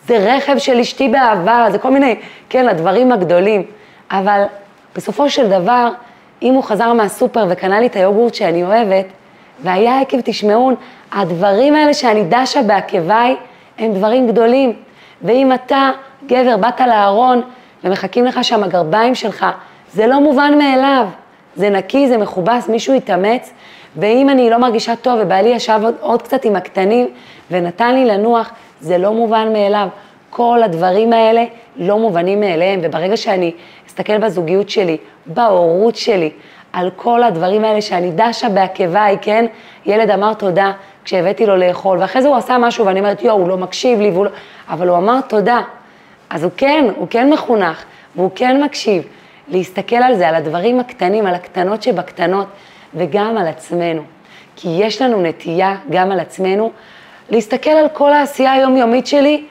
זה 0.08 0.18
רכב 0.18 0.58
של 0.58 0.80
אשתי 0.80 1.10
באהבה, 1.10 1.68
זה 1.72 1.78
כל 1.78 1.92
מיני, 1.92 2.16
כן, 2.50 2.68
הדברים 2.68 3.12
הגדולים. 3.12 3.64
אבל 4.12 4.44
בסופו 4.96 5.30
של 5.30 5.50
דבר, 5.50 5.90
אם 6.42 6.54
הוא 6.54 6.64
חזר 6.64 6.94
מהסופר 6.94 7.46
וקנה 7.50 7.80
לי 7.80 7.86
את 7.86 7.96
היוגורט 7.96 8.34
שאני 8.34 8.64
אוהבת, 8.64 9.06
והיה 9.64 10.02
עקב 10.02 10.18
תשמעון, 10.24 10.76
הדברים 11.12 11.76
האלה 11.76 11.94
שאני 11.94 12.24
דשה 12.30 12.64
בעקביי, 12.64 13.36
הם 13.78 13.94
דברים 13.94 14.28
גדולים. 14.28 14.74
ואם 15.22 15.54
אתה, 15.54 15.92
גבר, 16.26 16.58
באת 16.58 16.82
לארון 16.82 17.42
ומחכים 17.84 18.26
לך 18.26 18.44
שם 18.44 18.64
הגרביים 18.64 19.16
שלך, 19.16 19.46
זה 19.94 20.08
לא 20.08 20.20
מובן 20.22 20.58
מאליו. 20.58 21.08
זה 21.60 21.70
נקי, 21.70 22.08
זה 22.08 22.18
מכובס, 22.18 22.70
מישהו 22.70 22.94
התאמץ, 22.94 23.54
ואם 23.96 24.30
אני 24.30 24.50
לא 24.50 24.58
מרגישה 24.58 24.96
טוב 24.96 25.20
ובעלי 25.22 25.50
ישב 25.50 25.80
עוד, 25.84 25.96
עוד 26.02 26.22
קצת 26.22 26.46
עם 26.46 26.56
הקטנים 26.56 27.08
ונתן 27.52 27.94
לי 27.96 28.06
לנוח, 28.06 28.52
זה 28.82 28.98
לא 28.98 29.14
מובן 29.14 29.54
מאליו. 29.54 29.88
כל 30.30 30.60
הדברים 30.64 31.14
האלה 31.14 31.44
לא 31.78 32.00
מובנים 32.00 32.40
מאליהם, 32.40 32.80
וברגע 32.84 33.18
שאני 33.18 33.52
אסתכל 33.88 34.18
בזוגיות 34.18 34.70
שלי, 34.70 34.98
בהורות 35.26 35.96
שלי, 35.96 36.32
על 36.74 36.90
כל 36.96 37.24
הדברים 37.24 37.64
האלה 37.64 37.82
שאני 37.82 38.12
דשה 38.16 38.50
בעקביי, 38.50 39.18
כן? 39.22 39.46
ילד 39.86 40.10
אמר 40.10 40.34
תודה 40.34 40.72
כשהבאתי 41.04 41.46
לו 41.46 41.58
לאכול, 41.58 41.98
ואחרי 41.98 42.22
זה 42.22 42.28
הוא 42.28 42.36
עשה 42.36 42.58
משהו 42.58 42.86
ואני 42.86 43.00
אומרת, 43.00 43.22
יואו, 43.22 43.38
הוא 43.38 43.50
לא 43.50 43.58
מקשיב 43.58 44.00
לי, 44.00 44.12
לא... 44.12 44.26
אבל 44.70 44.88
הוא 44.88 44.98
אמר 44.98 45.22
תודה. 45.22 45.62
אז 46.30 46.44
הוא 46.44 46.52
כן, 46.58 46.86
הוא 46.96 47.08
כן 47.10 47.30
מחונך, 47.30 47.84
והוא 48.16 48.30
כן 48.36 48.64
מקשיב. 48.64 49.04
להסתכל 49.50 49.96
על 49.96 50.16
זה, 50.16 50.28
על 50.28 50.36
הדברים 50.36 50.80
הקטנים, 50.80 51.26
על 51.26 51.36
הקטנות 51.36 51.84
שבקטנות, 51.84 52.48
וגם 52.96 53.38
על 53.38 53.48
עצמנו. 53.48 54.02
כי 54.56 54.70
יש 54.70 55.02
לנו 55.02 55.22
נטייה, 55.22 55.76
גם 55.90 56.12
על 56.12 56.20
עצמנו, 56.20 56.72
להסתכל 57.30 57.70
על 57.70 57.90
כל 57.94 58.14
העשייה 58.14 58.52
היומיומית 58.52 59.08
שלי, 59.08 59.44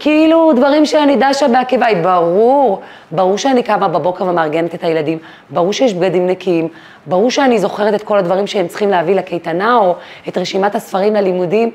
כאילו 0.00 0.52
דברים 0.52 0.86
שאני 0.86 1.16
דשה 1.16 1.48
בעקביי, 1.48 1.94
ברור, 1.94 2.80
ברור 3.10 3.38
שאני 3.38 3.62
קמה 3.62 3.88
בבוקר 3.88 4.24
ומארגנת 4.24 4.74
את 4.74 4.84
הילדים, 4.84 5.18
ברור 5.50 5.72
שיש 5.72 5.94
בגדים 5.94 6.26
נקיים, 6.26 6.68
ברור 7.06 7.30
שאני 7.30 7.58
זוכרת 7.58 7.94
את 7.94 8.02
כל 8.02 8.18
הדברים 8.18 8.46
שהם 8.46 8.68
צריכים 8.68 8.90
להביא 8.90 9.14
לקייטנה 9.14 9.76
או 9.76 9.94
את 10.28 10.38
רשימת 10.38 10.74
הספרים 10.74 11.14
ללימודים, 11.14 11.70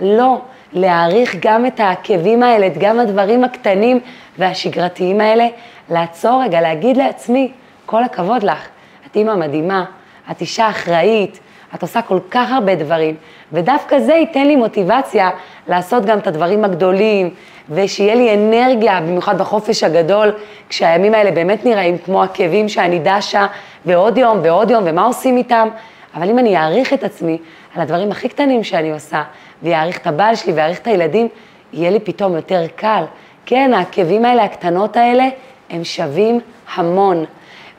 לא, 0.00 0.38
להעריך 0.74 1.36
גם 1.40 1.66
את 1.66 1.80
העקבים 1.80 2.42
האלה, 2.42 2.68
גם 2.78 3.00
הדברים 3.00 3.44
הקטנים 3.44 4.00
והשגרתיים 4.38 5.20
האלה, 5.20 5.46
לעצור 5.90 6.42
רגע, 6.44 6.60
להגיד 6.60 6.96
לעצמי, 6.96 7.52
כל 7.86 8.04
הכבוד 8.04 8.42
לך, 8.42 8.68
את 9.06 9.16
אימא 9.16 9.34
מדהימה, 9.34 9.84
את 10.30 10.40
אישה 10.40 10.68
אחראית, 10.68 11.40
את 11.74 11.82
עושה 11.82 12.02
כל 12.02 12.18
כך 12.30 12.52
הרבה 12.52 12.74
דברים, 12.74 13.14
ודווקא 13.52 13.98
זה 13.98 14.12
ייתן 14.12 14.46
לי 14.46 14.56
מוטיבציה 14.56 15.30
לעשות 15.68 16.04
גם 16.04 16.18
את 16.18 16.26
הדברים 16.26 16.64
הגדולים, 16.64 17.30
ושיהיה 17.70 18.14
לי 18.14 18.34
אנרגיה, 18.34 19.00
במיוחד 19.00 19.38
בחופש 19.38 19.82
הגדול, 19.82 20.32
כשהימים 20.68 21.14
האלה 21.14 21.30
באמת 21.30 21.64
נראים 21.64 21.98
כמו 21.98 22.22
עקבים 22.22 22.68
שאני 22.68 23.00
דשה, 23.04 23.46
ועוד 23.86 24.18
יום 24.18 24.38
ועוד 24.42 24.70
יום, 24.70 24.84
ומה 24.86 25.04
עושים 25.04 25.36
איתם? 25.36 25.68
אבל 26.14 26.30
אם 26.30 26.38
אני 26.38 26.56
אעריך 26.56 26.92
את 26.92 27.04
עצמי 27.04 27.38
על 27.74 27.82
הדברים 27.82 28.10
הכי 28.10 28.28
קטנים 28.28 28.64
שאני 28.64 28.92
עושה, 28.92 29.22
ויעריך 29.62 29.98
את 29.98 30.06
הבעל 30.06 30.34
שלי 30.34 30.52
ויעריך 30.52 30.78
את 30.78 30.86
הילדים, 30.86 31.28
יהיה 31.72 31.90
לי 31.90 32.00
פתאום 32.00 32.36
יותר 32.36 32.64
קל. 32.76 33.04
כן, 33.46 33.72
העקבים 33.74 34.24
האלה, 34.24 34.44
הקטנות 34.44 34.96
האלה, 34.96 35.28
הם 35.70 35.84
שווים 35.84 36.40
המון. 36.74 37.24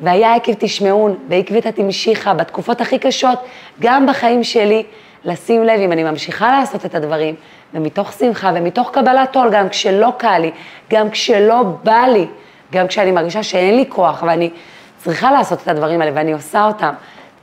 והיה 0.01 0.35
עקב 0.35 0.53
תשמעון, 0.59 1.15
ועקבתא 1.29 1.69
תמשיכה, 1.69 2.33
בתקופות 2.33 2.81
הכי 2.81 2.99
קשות, 2.99 3.39
גם 3.79 4.05
בחיים 4.05 4.43
שלי, 4.43 4.83
לשים 5.25 5.63
לב 5.63 5.79
אם 5.79 5.91
אני 5.91 6.03
ממשיכה 6.03 6.59
לעשות 6.59 6.85
את 6.85 6.95
הדברים, 6.95 7.35
ומתוך 7.73 8.13
שמחה 8.13 8.51
ומתוך 8.55 8.89
קבלת 8.93 9.35
עול, 9.35 9.49
גם 9.51 9.69
כשלא 9.69 10.13
קל 10.17 10.37
לי, 10.37 10.51
גם 10.89 11.09
כשלא 11.09 11.63
בא 11.83 12.05
לי, 12.13 12.27
גם 12.71 12.87
כשאני 12.87 13.11
מרגישה 13.11 13.43
שאין 13.43 13.75
לי 13.75 13.85
כוח 13.89 14.23
ואני 14.27 14.49
צריכה 14.97 15.31
לעשות 15.31 15.61
את 15.61 15.67
הדברים 15.67 16.01
האלה 16.01 16.11
ואני 16.15 16.33
עושה 16.33 16.65
אותם, 16.65 16.93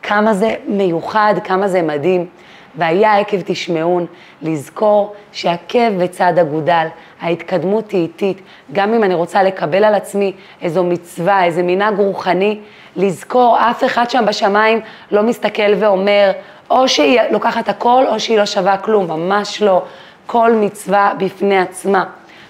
כמה 0.02 0.34
זה 0.34 0.54
מיוחד, 0.66 1.34
כמה 1.44 1.68
זה 1.68 1.82
מדהים. 1.82 2.26
והיה 2.74 3.18
עקב 3.18 3.36
תשמעון, 3.44 4.06
לזכור 4.42 5.14
שעקב 5.32 6.02
בצד 6.02 6.38
אגודל, 6.38 6.86
ההתקדמות 7.20 7.90
היא 7.90 8.02
איטית. 8.02 8.40
גם 8.72 8.94
אם 8.94 9.04
אני 9.04 9.14
רוצה 9.14 9.42
לקבל 9.42 9.84
על 9.84 9.94
עצמי 9.94 10.32
איזו 10.62 10.84
מצווה, 10.84 11.44
איזה 11.44 11.62
מנהג 11.62 11.98
רוחני, 11.98 12.60
לזכור, 12.96 13.58
אף 13.60 13.84
אחד 13.84 14.10
שם 14.10 14.24
בשמיים 14.26 14.80
לא 15.10 15.22
מסתכל 15.22 15.72
ואומר, 15.78 16.32
או 16.70 16.88
שהיא 16.88 17.20
לוקחת 17.30 17.68
הכל, 17.68 18.04
או 18.08 18.20
שהיא 18.20 18.38
לא 18.38 18.46
שווה 18.46 18.76
כלום, 18.76 19.06
ממש 19.06 19.62
לא. 19.62 19.82
כל 20.26 20.52
מצווה 20.52 21.12
בפני 21.18 21.58
עצמה. 21.58 22.04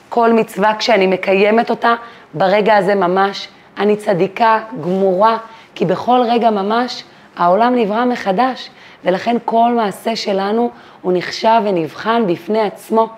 כל 0.09 0.33
מצווה 0.33 0.75
כשאני 0.79 1.07
מקיימת 1.07 1.71
אותה, 1.71 1.95
ברגע 2.35 2.77
הזה 2.77 2.95
ממש 2.95 3.49
אני 3.79 3.97
צדיקה, 3.97 4.61
גמורה, 4.81 5.39
כי 5.75 5.85
בכל 5.85 6.21
רגע 6.29 6.51
ממש 6.51 7.05
העולם 7.37 7.75
נברא 7.77 8.05
מחדש. 8.05 8.71
ולכן 9.05 9.37
כל 9.45 9.73
מעשה 9.77 10.17
שלנו 10.17 10.71
הוא 11.03 11.13
נחשב 11.17 11.61
ונבחן 11.65 12.23
בפני 12.27 12.61
עצמו, 12.61 13.09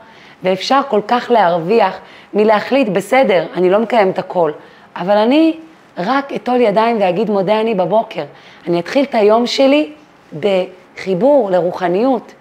ואפשר 0.43 0.81
כל 0.89 1.01
כך 1.09 1.31
להרוויח 1.31 1.99
מלהחליט, 2.35 2.89
בסדר, 2.89 3.47
אני 3.55 3.71
לא 3.71 3.79
מקיים 3.79 4.11
את 4.11 4.19
הכל, 4.19 4.53
אבל 4.97 5.17
אני 5.17 5.57
רק 5.99 6.33
אטול 6.33 6.61
ידיים 6.61 6.97
ואגיד 7.01 7.31
מודה 7.31 7.61
אני 7.61 7.75
בבוקר. 7.75 8.25
אני 8.69 8.81
אתחיל 8.81 9.05
את 9.05 9.15
היום 9.15 9.47
שלי 9.47 9.93
בחיבור 10.41 11.51
לרוחניות, 11.51 12.33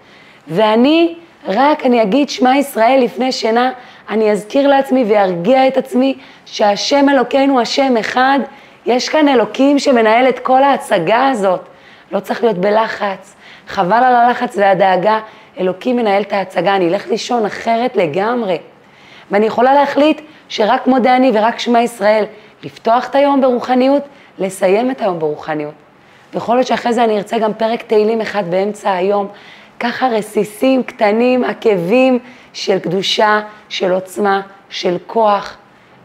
ואני 0.48 1.14
רק 1.48 1.86
אני 1.86 2.02
אגיד 2.02 2.28
שמע 2.28 2.56
ישראל 2.56 3.00
לפני 3.04 3.32
שינה, 3.32 3.70
אני 4.10 4.32
אזכיר 4.32 4.68
לעצמי 4.68 5.04
וארגיע 5.08 5.68
את 5.68 5.76
עצמי 5.76 6.14
שהשם 6.46 7.08
אלוקינו 7.08 7.60
השם 7.60 7.96
אחד, 7.96 8.38
יש 8.86 9.08
כאן 9.08 9.28
אלוקים 9.28 9.78
שמנהל 9.78 10.28
את 10.28 10.38
כל 10.38 10.62
ההצגה 10.62 11.28
הזאת. 11.28 11.60
לא 12.12 12.20
צריך 12.20 12.42
להיות 12.42 12.58
בלחץ, 12.58 13.34
חבל 13.68 13.96
על 13.96 14.14
הלחץ 14.16 14.56
והדאגה, 14.56 15.20
אלוקים 15.60 15.96
מנהל 15.96 16.22
את 16.22 16.32
ההצגה, 16.32 16.76
אני 16.76 16.88
אלך 16.88 17.08
לישון 17.08 17.44
אחרת 17.44 17.96
לגמרי. 17.96 18.58
ואני 19.30 19.46
יכולה 19.46 19.74
להחליט 19.74 20.20
שרק 20.48 20.86
מודה 20.86 21.16
אני 21.16 21.30
ורק 21.34 21.58
שמע 21.58 21.82
ישראל, 21.82 22.24
לפתוח 22.62 23.08
את 23.08 23.14
היום 23.14 23.40
ברוחניות, 23.40 24.02
לסיים 24.38 24.90
את 24.90 25.00
היום 25.00 25.18
ברוחניות. 25.18 25.74
ויכול 26.34 26.56
להיות 26.56 26.66
שאחרי 26.66 26.92
זה 26.92 27.04
אני 27.04 27.16
ארצה 27.16 27.38
גם 27.38 27.54
פרק 27.54 27.82
תהילים 27.82 28.20
אחד 28.20 28.50
באמצע 28.50 28.92
היום, 28.92 29.28
ככה 29.80 30.08
רסיסים 30.08 30.82
קטנים, 30.82 31.44
עקבים 31.44 32.18
של 32.52 32.78
קדושה, 32.78 33.40
של 33.68 33.92
עוצמה, 33.92 34.40
של 34.68 34.96
כוח, 35.06 35.56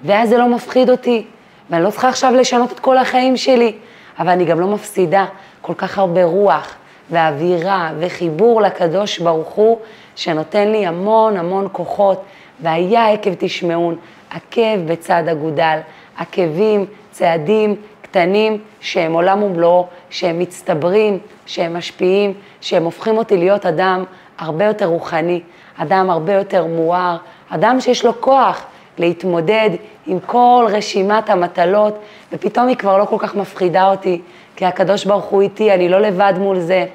ואז 0.03 0.29
זה 0.29 0.37
לא 0.37 0.47
מפחיד 0.47 0.89
אותי, 0.89 1.25
ואני 1.69 1.83
לא 1.83 1.89
צריכה 1.89 2.09
עכשיו 2.09 2.33
לשנות 2.35 2.71
את 2.71 2.79
כל 2.79 2.97
החיים 2.97 3.37
שלי, 3.37 3.75
אבל 4.19 4.29
אני 4.29 4.45
גם 4.45 4.59
לא 4.59 4.67
מפסידה 4.67 5.25
כל 5.61 5.73
כך 5.73 5.97
הרבה 5.97 6.23
רוח 6.23 6.75
ואווירה 7.09 7.91
וחיבור 7.99 8.61
לקדוש 8.61 9.19
ברוך 9.19 9.49
הוא, 9.49 9.79
שנותן 10.15 10.67
לי 10.67 10.85
המון 10.85 11.37
המון 11.37 11.67
כוחות, 11.71 12.23
והיה 12.61 13.07
עקב 13.07 13.31
תשמעון, 13.39 13.95
עקב 14.29 14.79
בצד 14.85 15.23
אגודל, 15.27 15.79
עקבים, 16.17 16.85
צעדים 17.11 17.75
קטנים 18.01 18.57
שהם 18.81 19.13
עולם 19.13 19.43
ומלואו, 19.43 19.87
שהם 20.09 20.39
מצטברים, 20.39 21.19
שהם 21.45 21.77
משפיעים, 21.77 22.33
שהם 22.61 22.83
הופכים 22.83 23.17
אותי 23.17 23.37
להיות 23.37 23.65
אדם 23.65 24.03
הרבה 24.37 24.65
יותר 24.65 24.85
רוחני, 24.85 25.41
אדם 25.77 26.09
הרבה 26.09 26.33
יותר 26.33 26.65
מואר, 26.65 27.17
אדם 27.49 27.81
שיש 27.81 28.05
לו 28.05 28.21
כוח 28.21 28.65
להתמודד 28.99 29.69
עם 30.07 30.19
כל 30.25 30.65
רשימת 30.69 31.29
המטלות, 31.29 31.99
ופתאום 32.31 32.67
היא 32.67 32.75
כבר 32.75 32.97
לא 32.97 33.05
כל 33.05 33.15
כך 33.19 33.35
מפחידה 33.35 33.91
אותי, 33.91 34.21
כי 34.55 34.65
הקדוש 34.65 35.05
ברוך 35.05 35.25
הוא 35.25 35.41
איתי, 35.41 35.73
אני 35.73 35.89
לא 35.89 35.99
לבד 35.99 36.33
מול 36.37 36.59
זה, 36.59 36.85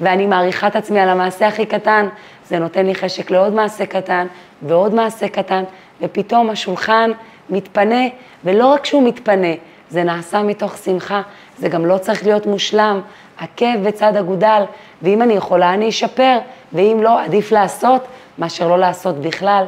ואני 0.00 0.26
מעריכה 0.26 0.66
את 0.66 0.76
עצמי 0.76 1.00
על 1.00 1.08
המעשה 1.08 1.48
הכי 1.48 1.66
קטן, 1.66 2.08
זה 2.48 2.58
נותן 2.58 2.86
לי 2.86 2.94
חשק 2.94 3.30
לעוד 3.30 3.54
מעשה 3.54 3.86
קטן 3.86 4.26
ועוד 4.62 4.94
מעשה 4.94 5.28
קטן, 5.28 5.64
ופתאום 6.00 6.50
השולחן 6.50 7.10
מתפנה, 7.50 8.04
ולא 8.44 8.66
רק 8.66 8.84
שהוא 8.84 9.08
מתפנה, 9.08 9.52
זה 9.90 10.04
נעשה 10.04 10.42
מתוך 10.42 10.76
שמחה, 10.76 11.22
זה 11.58 11.68
גם 11.68 11.86
לא 11.86 11.98
צריך 11.98 12.26
להיות 12.26 12.46
מושלם, 12.46 13.00
עקב 13.38 13.76
בצד 13.82 14.16
אגודל, 14.16 14.62
ואם 15.02 15.22
אני 15.22 15.32
יכולה 15.34 15.74
אני 15.74 15.88
אשפר, 15.88 16.38
ואם 16.72 16.98
לא, 17.02 17.22
עדיף 17.22 17.52
לעשות 17.52 18.02
מאשר 18.38 18.68
לא 18.68 18.78
לעשות 18.78 19.20
בכלל. 19.20 19.64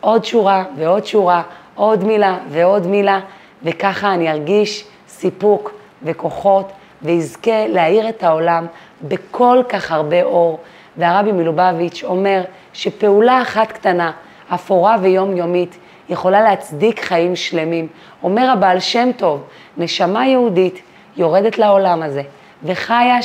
עוד 0.00 0.24
שורה 0.24 0.64
ועוד 0.76 1.06
שורה, 1.06 1.42
עוד 1.74 2.04
מילה 2.04 2.38
ועוד 2.48 2.86
מילה, 2.86 3.20
וככה 3.62 4.14
אני 4.14 4.30
ארגיש 4.30 4.84
סיפוק 5.08 5.72
וכוחות, 6.02 6.72
ואזכה 7.02 7.66
להאיר 7.66 8.08
את 8.08 8.22
העולם 8.22 8.66
בכל 9.02 9.62
כך 9.68 9.92
הרבה 9.92 10.22
אור. 10.22 10.58
והרבי 10.96 11.32
מלובביץ' 11.32 12.04
אומר 12.04 12.42
שפעולה 12.72 13.42
אחת 13.42 13.72
קטנה, 13.72 14.12
אפורה 14.54 14.96
ויומיומית, 15.00 15.78
יכולה 16.08 16.42
להצדיק 16.42 17.00
חיים 17.00 17.36
שלמים. 17.36 17.86
אומר 18.22 18.50
הבעל 18.50 18.80
שם 18.80 19.08
טוב, 19.16 19.42
נשמה 19.76 20.26
יהודית 20.26 20.82
יורדת 21.16 21.58
לעולם 21.58 22.02
הזה 22.02 22.22
וחיה 22.64 23.18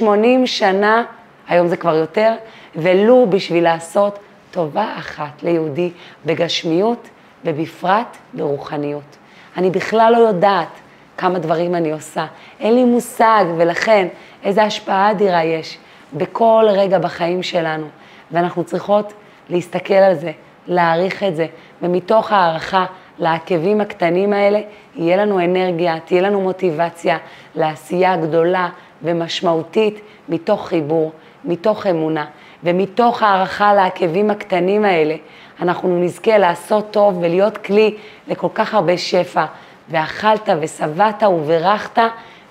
70-80 0.00 0.02
שנה, 0.44 1.04
היום 1.48 1.68
זה 1.68 1.76
כבר 1.76 1.94
יותר, 1.94 2.32
ולו 2.76 3.26
בשביל 3.30 3.64
לעשות 3.64 4.18
טובה 4.50 4.94
אחת 4.98 5.42
ליהודי 5.42 5.90
בגשמיות 6.26 7.08
ובפרט 7.44 8.16
ברוחניות. 8.34 9.16
אני 9.56 9.70
בכלל 9.70 10.12
לא 10.12 10.18
יודעת 10.18 10.68
כמה 11.16 11.38
דברים 11.38 11.74
אני 11.74 11.92
עושה, 11.92 12.26
אין 12.60 12.74
לי 12.74 12.84
מושג, 12.84 13.44
ולכן 13.56 14.08
איזו 14.44 14.60
השפעה 14.60 15.10
אדירה 15.10 15.44
יש 15.44 15.78
בכל 16.12 16.66
רגע 16.68 16.98
בחיים 16.98 17.42
שלנו, 17.42 17.86
ואנחנו 18.30 18.64
צריכות 18.64 19.12
להסתכל 19.50 19.94
על 19.94 20.14
זה, 20.14 20.32
להעריך 20.66 21.22
את 21.22 21.36
זה, 21.36 21.46
ומתוך 21.82 22.32
הערכה 22.32 22.86
לעקבים 23.18 23.80
הקטנים 23.80 24.32
האלה, 24.32 24.60
יהיה 24.96 25.16
לנו 25.16 25.40
אנרגיה, 25.40 26.00
תהיה 26.00 26.22
לנו 26.22 26.40
מוטיבציה 26.40 27.18
לעשייה 27.54 28.16
גדולה 28.16 28.68
ומשמעותית 29.02 30.00
מתוך 30.28 30.68
חיבור, 30.68 31.12
מתוך 31.44 31.86
אמונה. 31.86 32.26
ומתוך 32.64 33.22
הערכה 33.22 33.74
לעקבים 33.74 34.30
הקטנים 34.30 34.84
האלה, 34.84 35.14
אנחנו 35.62 36.00
נזכה 36.00 36.38
לעשות 36.38 36.90
טוב 36.90 37.18
ולהיות 37.20 37.58
כלי 37.58 37.96
לכל 38.28 38.48
כך 38.54 38.74
הרבה 38.74 38.98
שפע. 38.98 39.44
ואכלת 39.90 40.48
ושבעת 40.60 41.22
וברכת, 41.22 42.02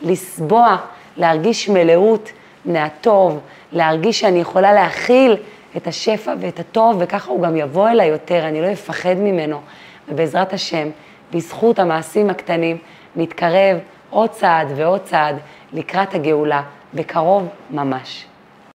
לסבוע, 0.01 0.77
להרגיש 1.17 1.69
מלאות 1.69 2.31
מהטוב, 2.65 3.39
להרגיש 3.71 4.19
שאני 4.19 4.39
יכולה 4.39 4.73
להכיל 4.73 5.37
את 5.77 5.87
השפע 5.87 6.33
ואת 6.39 6.59
הטוב, 6.59 6.97
וככה 6.99 7.31
הוא 7.31 7.41
גם 7.41 7.55
יבוא 7.55 7.89
אליי 7.89 8.07
יותר, 8.07 8.47
אני 8.47 8.61
לא 8.61 8.71
אפחד 8.71 9.13
ממנו. 9.17 9.61
ובעזרת 10.09 10.53
השם, 10.53 10.89
בזכות 11.33 11.79
המעשים 11.79 12.29
הקטנים, 12.29 12.77
נתקרב 13.15 13.77
עוד 14.09 14.29
צעד 14.29 14.67
ועוד 14.75 15.01
צעד 15.03 15.35
לקראת 15.73 16.13
הגאולה, 16.13 16.61
בקרוב 16.93 17.47
ממש. 17.71 18.26